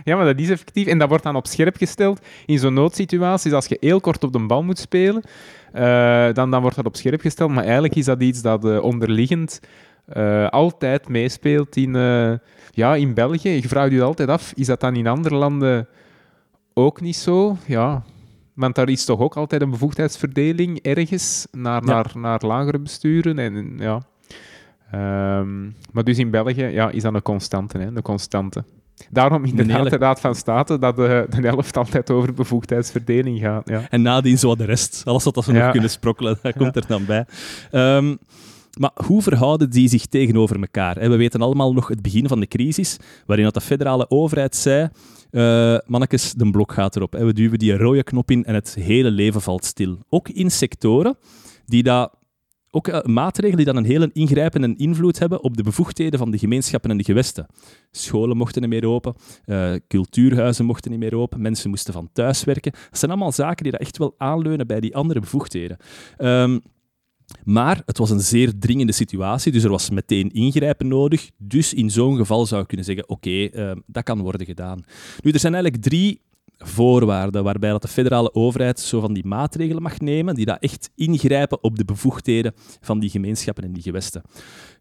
[0.04, 0.88] ja, maar dat is effectief.
[0.88, 3.52] En dat wordt dan op scherp gesteld in zo'n noodsituaties.
[3.52, 5.24] Als je heel kort op de bal moet spelen,
[6.34, 7.51] dan, dan wordt dat op scherp gesteld.
[7.51, 9.59] Maar eigenlijk is dat iets dat uh, onderliggend
[10.13, 11.93] uh, altijd meespeelt in,
[12.72, 13.49] ja, in België.
[13.49, 15.88] Je vraagt je altijd af, is dat dan in andere landen
[16.74, 17.57] ook niet zo?
[17.65, 18.03] Ja,
[18.53, 21.91] want daar is toch ook altijd een bevoegdheidsverdeling ergens naar, ja.
[21.93, 23.39] naar, naar lagere besturen.
[23.39, 24.01] En, ja.
[24.93, 27.78] Um, maar dus in België ja, is dat een constante.
[27.78, 28.63] Hè, een constante.
[29.12, 33.70] Daarom inderdaad de Raad van State dat de, de helft altijd over bevoegdheidsverdeling gaat.
[33.70, 33.82] Ja.
[33.89, 35.02] En nadien zo de rest.
[35.06, 35.64] Alles wat we ja.
[35.64, 37.26] nog kunnen sprokkelen, dat komt er dan bij.
[37.72, 38.18] Um,
[38.80, 41.00] maar hoe verhouden die zich tegenover elkaar?
[41.00, 44.89] We weten allemaal nog het begin van de crisis, waarin dat de federale overheid zei...
[45.32, 47.14] Uh, mannetjes, de blok gaat erop.
[47.14, 49.97] We duwen die rode knop in en het hele leven valt stil.
[50.10, 51.18] Ook in sectoren
[51.66, 52.12] die dat
[52.72, 56.38] ook uh, maatregelen die dan een hele ingrijpende invloed hebben op de bevoegdheden van de
[56.38, 57.45] gemeenschappen en de gewesten.
[57.91, 59.15] Scholen mochten niet meer open,
[59.45, 62.72] uh, cultuurhuizen mochten niet meer open, mensen moesten van thuis werken.
[62.72, 65.78] Dat zijn allemaal zaken die dat echt wel aanleunen bij die andere bevoegdheden.
[66.17, 66.61] Um,
[67.43, 71.30] maar het was een zeer dringende situatie, dus er was meteen ingrijpen nodig.
[71.38, 74.84] Dus in zo'n geval zou ik kunnen zeggen, oké, uh, dat kan worden gedaan.
[75.22, 76.22] Nu, er zijn eigenlijk drie
[76.66, 80.89] voorwaarden waarbij dat de federale overheid zo van die maatregelen mag nemen die dat echt
[80.95, 84.22] ingrijpen op de bevoegdheden van die gemeenschappen en die gewesten.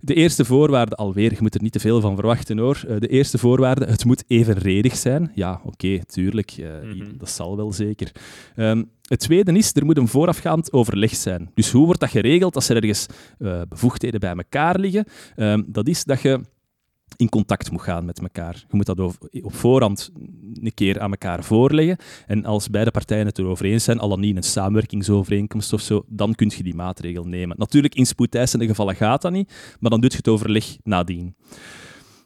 [0.00, 2.84] De eerste voorwaarde, alweer, je moet er niet te veel van verwachten hoor.
[2.88, 5.30] Eh, de eerste voorwaarde, het moet evenredig zijn.
[5.34, 7.18] Ja, oké, okay, tuurlijk, uh, mm -hmm.
[7.18, 8.12] dat zal wel zeker.
[8.56, 11.50] Um, het tweede is, er moet een voorafgaand overleg zijn.
[11.54, 13.06] Dus hoe wordt dat geregeld als er ergens
[13.38, 15.04] uh, bevoegdheden bij elkaar liggen?
[15.36, 16.40] Um, dat is dat je
[17.16, 18.54] in contact moet gaan met elkaar.
[18.54, 18.98] Je moet dat
[19.42, 20.10] op voorhand
[20.54, 21.96] een keer aan elkaar voorleggen.
[22.26, 26.04] En als beide partijen het erover eens zijn, al dan niet een samenwerkingsovereenkomst of zo,
[26.06, 27.56] dan kun je die maatregel nemen.
[27.58, 31.36] Natuurlijk, in spoedeisende gevallen gaat dat niet, maar dan doet je het overleg nadien.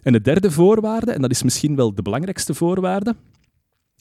[0.03, 3.17] En de derde voorwaarde, en dat is misschien wel de belangrijkste voorwaarde,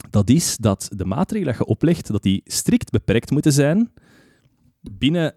[0.10, 3.92] dat is dat de maatregelen die je oplegt, dat die strikt beperkt moeten zijn
[4.82, 5.36] binnen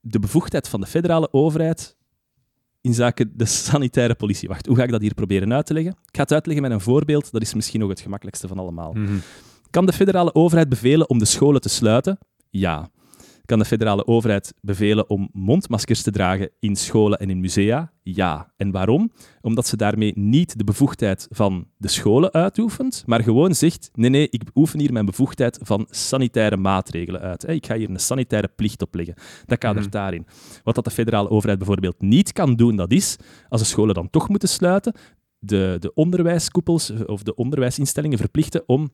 [0.00, 1.96] de bevoegdheid van de federale overheid
[2.80, 4.48] in zaken de sanitaire politie.
[4.48, 5.92] Wacht, hoe ga ik dat hier proberen uit te leggen?
[5.92, 8.92] Ik ga het uitleggen met een voorbeeld, dat is misschien nog het gemakkelijkste van allemaal.
[8.92, 9.20] Mm -hmm.
[9.70, 12.18] Kan de federale overheid bevelen om de scholen te sluiten?
[12.50, 12.90] Ja
[13.50, 17.92] kan de federale overheid bevelen om mondmaskers te dragen in scholen en in musea?
[18.02, 18.52] Ja.
[18.56, 19.12] En waarom?
[19.40, 24.28] Omdat ze daarmee niet de bevoegdheid van de scholen uitoefent, maar gewoon zegt: nee, nee,
[24.30, 27.48] ik oefen hier mijn bevoegdheid van sanitaire maatregelen uit.
[27.48, 29.14] Ik ga hier een sanitaire plicht opleggen.
[29.46, 29.90] Dat kadert mm.
[29.90, 30.26] daarin.
[30.62, 33.16] Wat dat de federale overheid bijvoorbeeld niet kan doen, dat is,
[33.48, 34.94] als de scholen dan toch moeten sluiten,
[35.38, 38.90] de, de onderwijskoepels of de onderwijsinstellingen verplichten om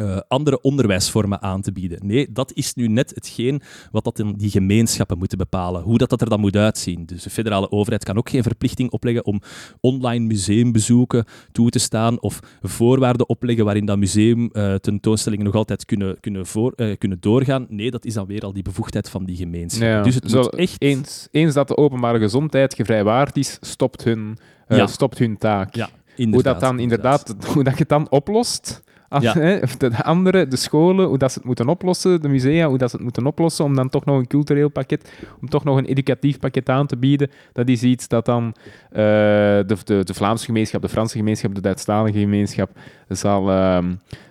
[0.00, 1.98] uh, andere onderwijsvormen aan te bieden.
[2.06, 5.82] Nee, dat is nu net hetgeen wat dat in die gemeenschappen moeten bepalen.
[5.82, 7.06] Hoe dat, dat er dan moet uitzien.
[7.06, 9.40] Dus de federale overheid kan ook geen verplichting opleggen om
[9.80, 15.84] online museumbezoeken toe te staan of voorwaarden opleggen waarin dat museum uh, tentoonstellingen nog altijd
[15.84, 17.66] kunnen, kunnen, voor, uh, kunnen doorgaan.
[17.68, 19.82] Nee, dat is dan weer al die bevoegdheid van die gemeenschap.
[19.82, 20.82] Ja, dus het zo, moet echt...
[20.82, 24.38] Eens, eens dat de openbare gezondheid gevrijwaard is, stopt hun,
[24.68, 24.86] ja.
[24.86, 25.74] stopt hun taak.
[25.74, 28.82] Ja, hoe dat dan inderdaad, inderdaad hoe dat je het dan oplost
[29.20, 29.32] ja.
[29.78, 32.96] de andere, de scholen, hoe dat ze het moeten oplossen, de musea, hoe dat ze
[32.96, 36.38] het moeten oplossen, om dan toch nog een cultureel pakket, om toch nog een educatief
[36.38, 37.30] pakket aan te bieden.
[37.52, 41.60] Dat is iets dat dan uh, de, de, de, Vlaamse gemeenschap, de Franse gemeenschap, de
[41.60, 42.70] Duitsstalige gemeenschap
[43.08, 43.84] zal, uh,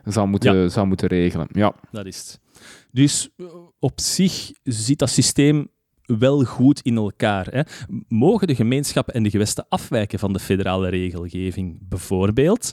[0.05, 0.67] zal, moeten, ja.
[0.67, 1.47] zal moeten regelen.
[1.51, 1.73] Ja.
[1.91, 2.39] Dat is het.
[2.91, 3.45] Dus eh,
[3.79, 5.67] op zich zit dat systeem
[6.19, 7.47] wel goed in elkaar.
[7.49, 7.61] Hè.
[8.07, 12.71] Mogen de gemeenschappen en de gewesten afwijken van de federale regelgeving, bijvoorbeeld?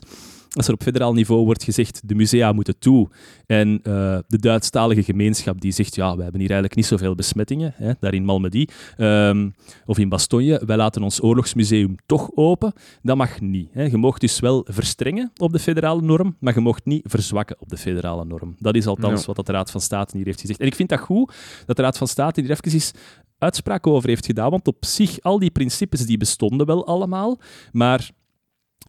[0.53, 3.09] Als er op federaal niveau wordt gezegd, de musea moeten toe,
[3.45, 7.73] en uh, de Duitsstalige gemeenschap die zegt, ja, we hebben hier eigenlijk niet zoveel besmettingen,
[7.75, 8.65] hè, daar in Malmedy,
[8.97, 9.53] um,
[9.85, 13.69] of in Bastogne, wij laten ons oorlogsmuseum toch open, dat mag niet.
[13.71, 13.83] Hè.
[13.83, 17.69] Je mocht dus wel verstrengen op de federale norm, maar je mocht niet verzwakken op
[17.69, 18.55] de federale norm.
[18.59, 20.59] Dat is althans wat de Raad van State hier heeft gezegd.
[20.59, 21.33] En ik vind dat goed,
[21.65, 22.91] dat de Raad van State hier even is
[23.37, 27.39] uitspraak over heeft gedaan, want op zich, al die principes die bestonden wel allemaal,
[27.71, 28.11] maar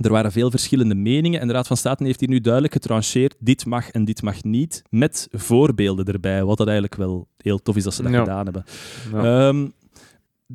[0.05, 3.35] er waren veel verschillende meningen en de Raad van State heeft hier nu duidelijk getrancheerd,
[3.39, 7.77] dit mag en dit mag niet, met voorbeelden erbij, wat dat eigenlijk wel heel tof
[7.77, 8.65] is dat ze dat gedaan hebben.
[9.13, 9.69] Ehm,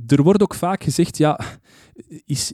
[0.07, 1.39] er wordt ook vaak gezegd, ja,
[2.25, 2.53] is,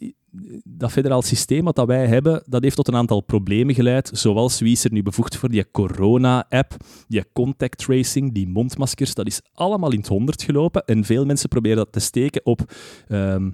[0.63, 4.59] dat federaal systeem wat dat wij hebben, dat heeft tot een aantal problemen geleid, zoals
[4.59, 6.75] wie is er nu bevoegd voor die corona-app,
[7.07, 11.49] die contact tracing, die mondmaskers, dat is allemaal in het honderd gelopen en veel mensen
[11.49, 12.73] proberen dat te steken op...
[13.07, 13.49] Ehm,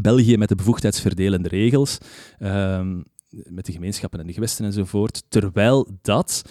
[0.00, 1.98] België met de bevoegdheidsverdelende regels,
[2.38, 6.42] ehm, met de gemeenschappen en de gewesten enzovoort, terwijl dat,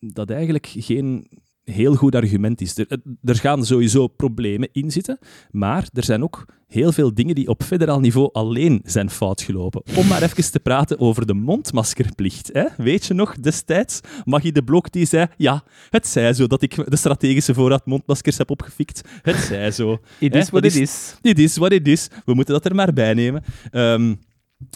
[0.00, 1.28] dat eigenlijk geen
[1.64, 2.78] heel goed argument is.
[2.78, 5.18] Er, er, gaan sowieso problemen in zitten,
[5.50, 9.82] maar er zijn ook heel veel dingen die op federaal niveau alleen zijn fout gelopen.
[9.96, 12.50] Om maar even te praten over de mondmaskerplicht.
[12.52, 12.64] Hè?
[12.76, 16.90] Weet je nog, destijds, Magie de Blok die zei, ja, het zij zo dat ik
[16.90, 19.08] de strategische voorraad mondmaskers heb opgefikt.
[19.22, 19.98] Het zij zo.
[20.18, 21.16] It is what it is.
[21.22, 22.08] It is what it is.
[22.24, 23.42] We moeten dat er maar bij nemen.
[23.72, 24.18] Um,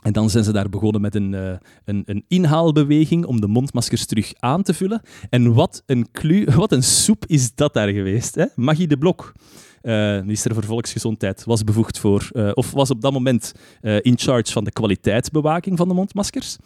[0.02, 1.52] en dan zijn ze daar begonnen met een, uh,
[1.84, 5.02] een, een, inhaalbeweging om de mondmaskers terug aan te vullen.
[5.30, 8.34] En wat een, klu wat een soep is dat daar geweest.
[8.34, 8.46] Hè?
[8.86, 9.32] De Blok,
[9.82, 13.52] uh, minister voor Volksgezondheid, was bevoegd voor, uh, of was op dat moment
[14.00, 16.56] in charge van de kwaliteitsbewaking van de mondmaskers.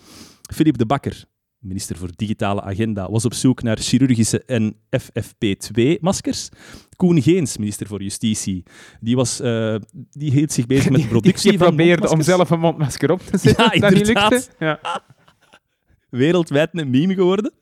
[0.55, 1.25] Philippe de Bakker,
[1.63, 6.49] minister voor Digitale Agenda, was op zoek naar chirurgische en FFP2-maskers.
[6.97, 8.63] Koen Geens, minister voor Justitie,
[9.01, 9.77] die, was, uh,
[10.11, 13.11] die hield zich bezig met de productie die, die van probeerde om zelf een mondmasker
[13.11, 14.45] op te zetten, ja, dat niet lukte.
[14.59, 14.81] Ja.
[16.11, 17.53] Wereldwijd een meme geworden.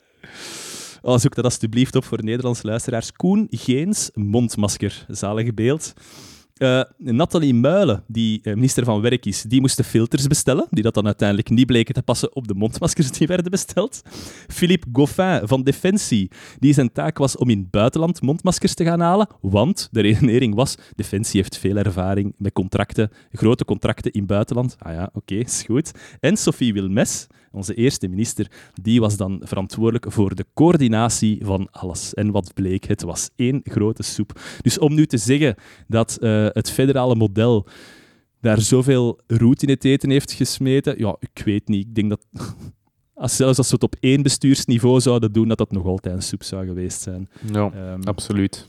[1.03, 3.13] Oh, zoek dat alsjeblieft op voor Nederlandse luisteraars.
[3.13, 5.05] Koen Geens, mondmasker.
[5.09, 5.93] Zalige beeld.
[6.63, 10.83] Uh, Nathalie Muilen, die uh, minister van Werk is, die moest de filters bestellen, die
[10.83, 14.03] dat dan uiteindelijk niet bleken te passen op de mondmaskers die werden besteld.
[14.49, 19.01] Philippe Goffin van Defensie, die zijn taak was om in het buitenland mondmaskers te gaan
[19.01, 24.29] halen, want de redenering was, Defensie heeft veel ervaring met contracten, grote contracten in het
[24.29, 24.77] buitenland.
[24.79, 25.93] Ah ja, oké, is goed.
[26.21, 28.47] En Sophie Wilmes, onze eerste minister,
[28.83, 32.15] die was dan verantwoordelijk voor de coördinatie van alles.
[32.15, 34.41] En wat bleek, het was één grote soep.
[34.63, 35.55] Dus om nu te zeggen
[35.87, 37.67] dat uh, het federale model
[38.41, 41.87] daar zoveel roet in het eten heeft gesmeten, ja, ik weet niet.
[41.87, 42.27] Ik denk dat...
[43.15, 46.23] Als, zelfs als we het op één bestuursniveau zouden doen, dat dat nog altijd een
[46.23, 47.29] soep zou geweest zijn.
[47.53, 48.67] Ja, um, absoluut.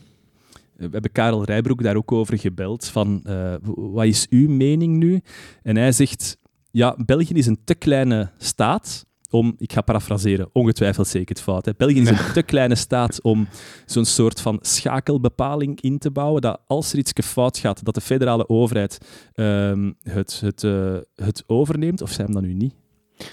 [0.75, 5.21] We hebben Karel Rijbroek daar ook over gebeld, van uh, wat is uw mening nu?
[5.63, 6.37] En hij zegt,
[6.71, 11.65] ja, België is een te kleine staat om, ik ga parafraseren, ongetwijfeld zeker het fout.
[11.65, 11.71] Hè.
[11.77, 13.47] België is een te kleine staat om
[13.85, 18.01] zo'n soort van schakelbepaling in te bouwen, dat als er iets fout gaat, dat de
[18.01, 18.97] federale overheid
[19.35, 22.73] um, het, het, uh, het overneemt, of zijn we dat nu niet?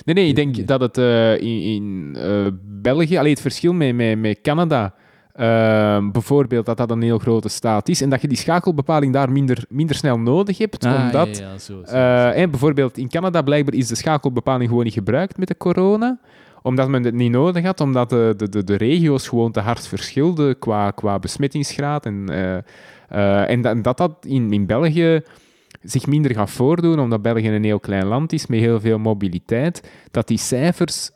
[0.05, 3.95] Nee, nee, ik denk dat het uh, in, in uh, België, alleen het verschil met,
[3.95, 4.95] met, met Canada
[5.39, 9.33] Ehm, bijvoorbeeld dat dat een heel grote staat is en dat je die schakelbepaling daar
[9.33, 10.85] minder, minder snel nodig hebt.
[10.85, 14.85] Ah, omdat, ja, ja, zo, zo, uh, bijvoorbeeld in Canada blijkbaar is de schakelbepaling gewoon
[14.85, 16.19] niet gebruikt met de corona
[16.63, 20.59] omdat men het niet nodig had, omdat de, de, de, regio's gewoon te hard verschilden
[20.59, 22.07] qua, qua besmettingsgraad.
[22.07, 22.57] En, uh,
[23.13, 25.21] uh, en dat, dat dat in, in België
[25.83, 29.91] zich minder gaat voordoen, omdat België een heel klein land is met heel veel mobiliteit,
[30.11, 31.11] dat die cijfers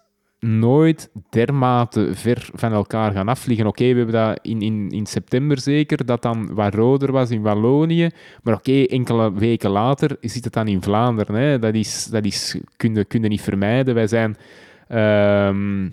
[0.46, 3.66] nooit dermate ver van elkaar gaan afvliegen.
[3.66, 7.42] Oké, we hebben dat in, in, in september zeker, dat dan wat roder was in
[7.42, 8.10] Wallonië.
[8.42, 11.34] Maar oké, enkele weken later zit het dan in Vlaanderen.
[11.34, 11.58] Hè.
[11.58, 13.94] Dat, is, dat is, kun, je, kun niet vermijden.
[13.94, 14.36] Wij zijn...
[14.88, 15.92] Um,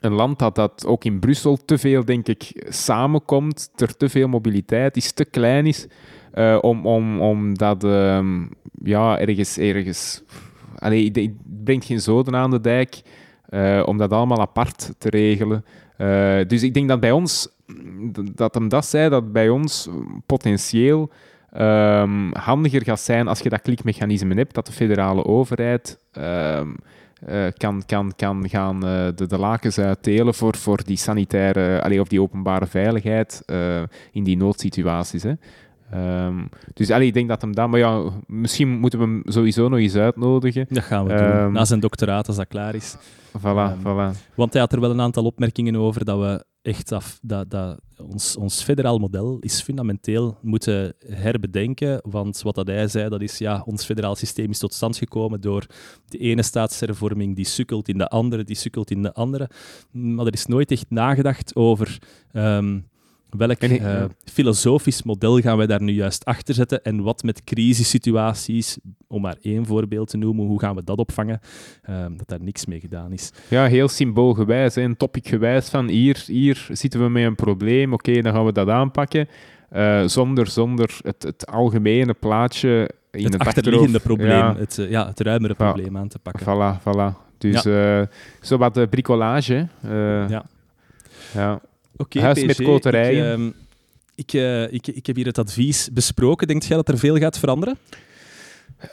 [0.00, 4.28] een land dat, dat ook in Brussel te veel, denk ik, samenkomt, er te veel
[4.28, 5.86] mobiliteit is, te klein is,
[6.34, 8.46] uh, om, om, om dat ehm,
[8.82, 9.58] ja, ergens...
[9.58, 10.22] ergens
[10.74, 11.30] allee, het
[11.64, 13.02] brengt geen zoden aan de dijk
[13.50, 15.64] uh, om dat allemaal apart te regelen.
[15.98, 17.48] Uh, dus ik denk dat bij ons,
[18.34, 19.88] dat hem dat zei, dat bij ons
[20.26, 21.10] potentieel
[21.56, 26.76] um, handiger gaat zijn als je dat klikmechanisme hebt, dat de federale overheid um,
[27.28, 32.20] uh, kan, kan, kan gaan de, lakens uitdelen voor, voor die sanitaire, allee, of die
[32.20, 33.42] openbare veiligheid
[34.12, 35.22] in die noodsituaties.
[35.22, 35.32] Hè.
[35.94, 37.68] Um, dus allee, ik denk dat hem dat...
[37.68, 40.66] Maar ja, misschien moeten we hem sowieso nog eens uitnodigen.
[40.68, 41.52] Dat gaan we doen.
[41.52, 42.96] Na zijn doctoraat, als dat klaar is.
[43.38, 44.34] Voilà, voilà.
[44.34, 47.80] Want hij had er wel een aantal opmerkingen over dat we echt af, dat, dat
[47.98, 52.00] ons, ons federaal model is fundamenteel moeten herbedenken.
[52.02, 55.40] Want wat dat hij zei, dat is ja, ons federaal systeem is tot stand gekomen
[55.40, 55.66] door
[56.08, 59.50] de ene staatshervorming die sukkelt in de andere, die sukkelt in de andere.
[59.90, 61.98] Maar er is nooit echt nagedacht over
[62.32, 62.86] um,
[63.36, 68.78] Welk uh, filosofisch model gaan wij daar nu juist achter zetten en wat met crisissituaties,
[69.06, 71.40] om maar één voorbeeld te noemen, hoe gaan we dat opvangen?
[71.90, 73.32] Uh, dat daar niks mee gedaan is.
[73.48, 78.32] Ja, heel symboolgewijs en topicgewijs van hier, hier zitten we met een probleem, oké, dan
[78.32, 79.28] gaan we dat aanpakken.
[79.72, 84.56] Uh, zonder, zonder het, het algemene plaatje in het, het achterliggende probleem, ja.
[84.56, 86.46] Het, ja, het ruimere probleem aan te pakken.
[86.46, 87.26] Voilà, voilà.
[87.38, 88.08] Dus ja.
[88.40, 89.68] zo wat bricolage.
[90.28, 90.44] ja.
[91.34, 91.60] Ja.
[91.98, 93.54] Oké, Huis met koterijen.
[94.14, 96.46] Ik, uh, ik, uh, ik, ik heb hier het advies besproken.
[96.46, 97.78] Denkt jij dat er veel gaat veranderen?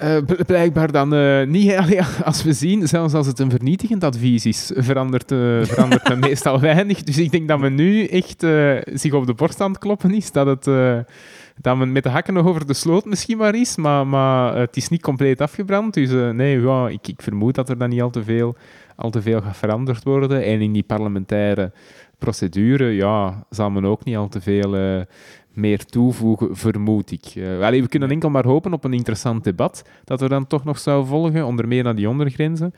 [0.01, 1.75] Uh, blijkbaar dan uh, niet.
[2.23, 6.59] Als we zien, zelfs als het een vernietigend advies is, verandert, uh, verandert het meestal
[6.59, 7.03] weinig.
[7.03, 8.45] Dus ik denk dat men nu echt
[8.93, 10.31] zich op de borst aan het kloppen is.
[10.31, 10.63] Dat, het,
[11.61, 13.75] dat men met de hakken nog over de sloot misschien maar is.
[13.75, 15.93] Maar, maar het is niet compleet afgebrand.
[15.93, 18.55] Dus nee, ja, ik, ik vermoed dat er dan niet al te, veel,
[18.95, 20.43] al te veel gaat veranderd worden.
[20.43, 21.71] En in die parlementaire
[22.17, 25.01] procedure ja, zal men ook niet al te veel uh,
[25.53, 27.35] meer toevoegen, vermoed ik.
[27.35, 30.63] Uh, allee, we kunnen enkel maar hopen op een interessant debat dat er dan toch
[30.63, 32.73] nog zou volgen, onder meer naar die ondergrenzen.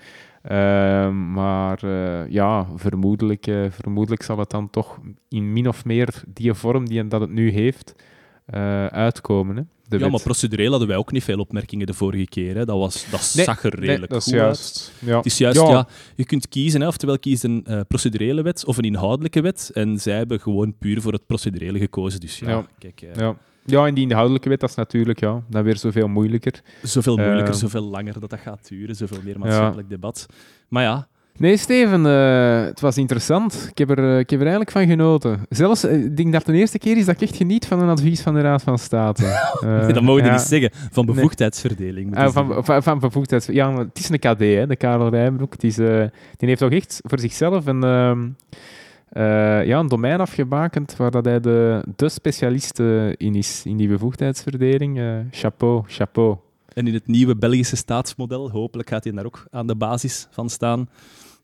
[0.52, 1.88] Uh, maar
[2.30, 7.22] ja, vermoedelijk, vermoedelijk zal het dan toch in min of meer die vorm die dat
[7.22, 7.96] het nu heeft
[8.92, 9.56] uitkomen.
[9.56, 12.56] Hè ja, maar procedureel hadden wij ook niet veel opmerkingen de vorige keer.
[12.56, 12.66] Hè.
[12.66, 14.92] Dat, was, dat zag er redelijk nee, dat goed is juist.
[15.00, 15.10] uit.
[15.10, 15.18] Ja.
[15.18, 15.88] Het is juist, ja.
[16.16, 19.72] je kunt kiezen, hè, oftewel kiezen een uh, procedurele wet of een inhoudelijke wet.
[19.74, 22.20] En zij hebben gewoon puur voor het procedurele gekozen.
[22.20, 23.02] Dus ja, kijk...
[23.02, 23.38] Uh, ja.
[23.66, 26.62] Ja, en die inhoudelijke wet, dat is natuurlijk ja, dan weer zoveel moeilijker.
[26.84, 30.26] Zoveel moeilijker, uh, zoveel langer dat dat gaat duren, zoveel meer maatschappelijk debat.
[30.68, 31.08] Maar ja,
[31.40, 33.68] Nee, Steven, uh, het was interessant.
[33.70, 35.46] Ik heb, er, uh, ik heb er eigenlijk van genoten.
[35.50, 37.90] Zelfs, uh, ik denk dat de eerste keer is dat ik echt geniet van een
[37.90, 39.24] advies van de Raad van State.
[39.62, 40.36] nee, dat mogen we ja.
[40.36, 40.70] niet zeggen.
[40.92, 42.16] Van bevoegdheidsverdeling.
[42.16, 42.30] Nee.
[42.30, 43.78] van, van, van, bevoegdheidsverdeling.
[43.78, 45.52] Ja, het is een KD, hè, de Karel Rijbroek.
[45.52, 48.28] Het is, die heeft toch echt voor zichzelf een, ehm,
[49.68, 52.80] ja, een domein afgebakend waar dat hij de, de specialist
[53.18, 55.02] in is, in die bevoegdheidsverdeling.
[55.32, 56.36] chapeau, chapeau.
[56.74, 60.50] En in het nieuwe Belgische staatsmodel, hopelijk gaat hij daar ook aan de basis van
[60.50, 60.90] staan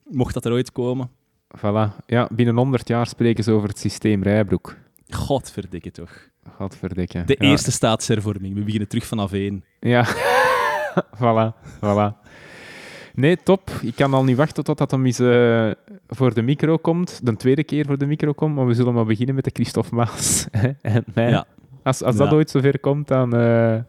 [0.09, 1.09] mocht dat er ooit komen.
[1.57, 2.05] Voilà.
[2.05, 4.75] Ja, binnen 100 jaar spreken ze over het systeem Rijbroek.
[5.09, 6.29] Godverdikke toch.
[6.57, 7.23] Godverdikke.
[7.25, 8.53] De eerste staatshervorming.
[8.53, 9.63] We beginnen terug vanaf één.
[9.79, 10.07] Ja,
[11.21, 11.55] voilà.
[11.75, 12.21] voilà.
[13.15, 13.69] Nee, top.
[13.81, 15.71] Ik kan al niet wachten tot dat hem eens uh,
[16.07, 17.19] voor de micro komt.
[17.25, 18.55] De tweede keer voor de micro komt.
[18.55, 20.47] Maar we zullen maar beginnen met de Christophe Maas
[20.81, 21.29] en mij.
[21.29, 21.45] Ja.
[21.83, 23.79] Als, als dat ooit zover komt, dan, uh,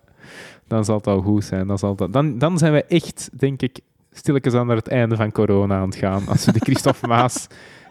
[0.66, 1.66] dan zal het al goed zijn.
[1.66, 3.80] Dan, zal dat, dan, dan zijn we echt, denk ik,
[4.14, 6.28] stilletjes aan naar het einde van corona aan het gaan.
[6.28, 7.46] Als we de Christophe Maas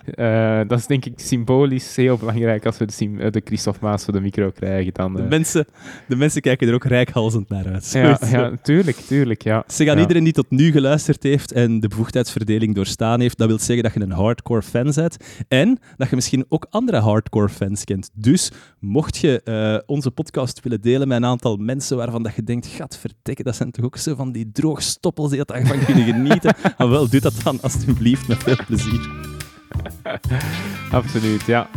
[0.06, 4.04] uh, dat is denk ik symbolisch heel belangrijk als we de, eh, de Christophe Maas
[4.04, 4.94] voor de micro krijgen.
[4.94, 5.18] Dan, uh...
[5.24, 5.66] de, mensen,
[6.08, 7.92] de mensen kijken er ook rijkhalzend naar uit.
[7.92, 9.44] Ja, ja tuurlijk, tuurlijk.
[9.44, 9.64] Ja.
[9.68, 10.02] Ze gaan ja.
[10.02, 13.94] iedereen die tot nu geluisterd heeft en de bevoegdheidsverdeling doorstaan heeft, dat wil zeggen dat
[13.94, 18.10] je een hardcore fan bent en dat je misschien ook andere hardcore fans kent.
[18.14, 22.44] Dus mocht je uh, onze podcast willen delen met een aantal mensen waarvan dat je
[22.44, 26.04] denkt, gat vertekken, dat zijn toch ook zo van die droogstoppels die dat daarvan kunnen
[26.04, 26.56] genieten.
[26.78, 29.33] maar wel, doe dat dan alsjeblieft met veel plezier.
[30.92, 31.70] Absoluut, ja.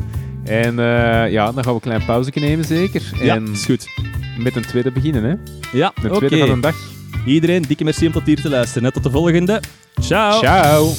[0.45, 3.03] En uh, ja, dan gaan we een klein pauze nemen, zeker.
[3.21, 3.89] Ja, en is goed.
[4.39, 5.35] Met een tweede beginnen, hè?
[5.79, 6.39] Ja, De tweede okay.
[6.39, 6.77] van een dag.
[7.27, 8.83] Iedereen, dikke merci om tot hier te luisteren.
[8.83, 9.61] Net tot de volgende.
[10.01, 10.39] Ciao.
[10.39, 10.93] Ciao.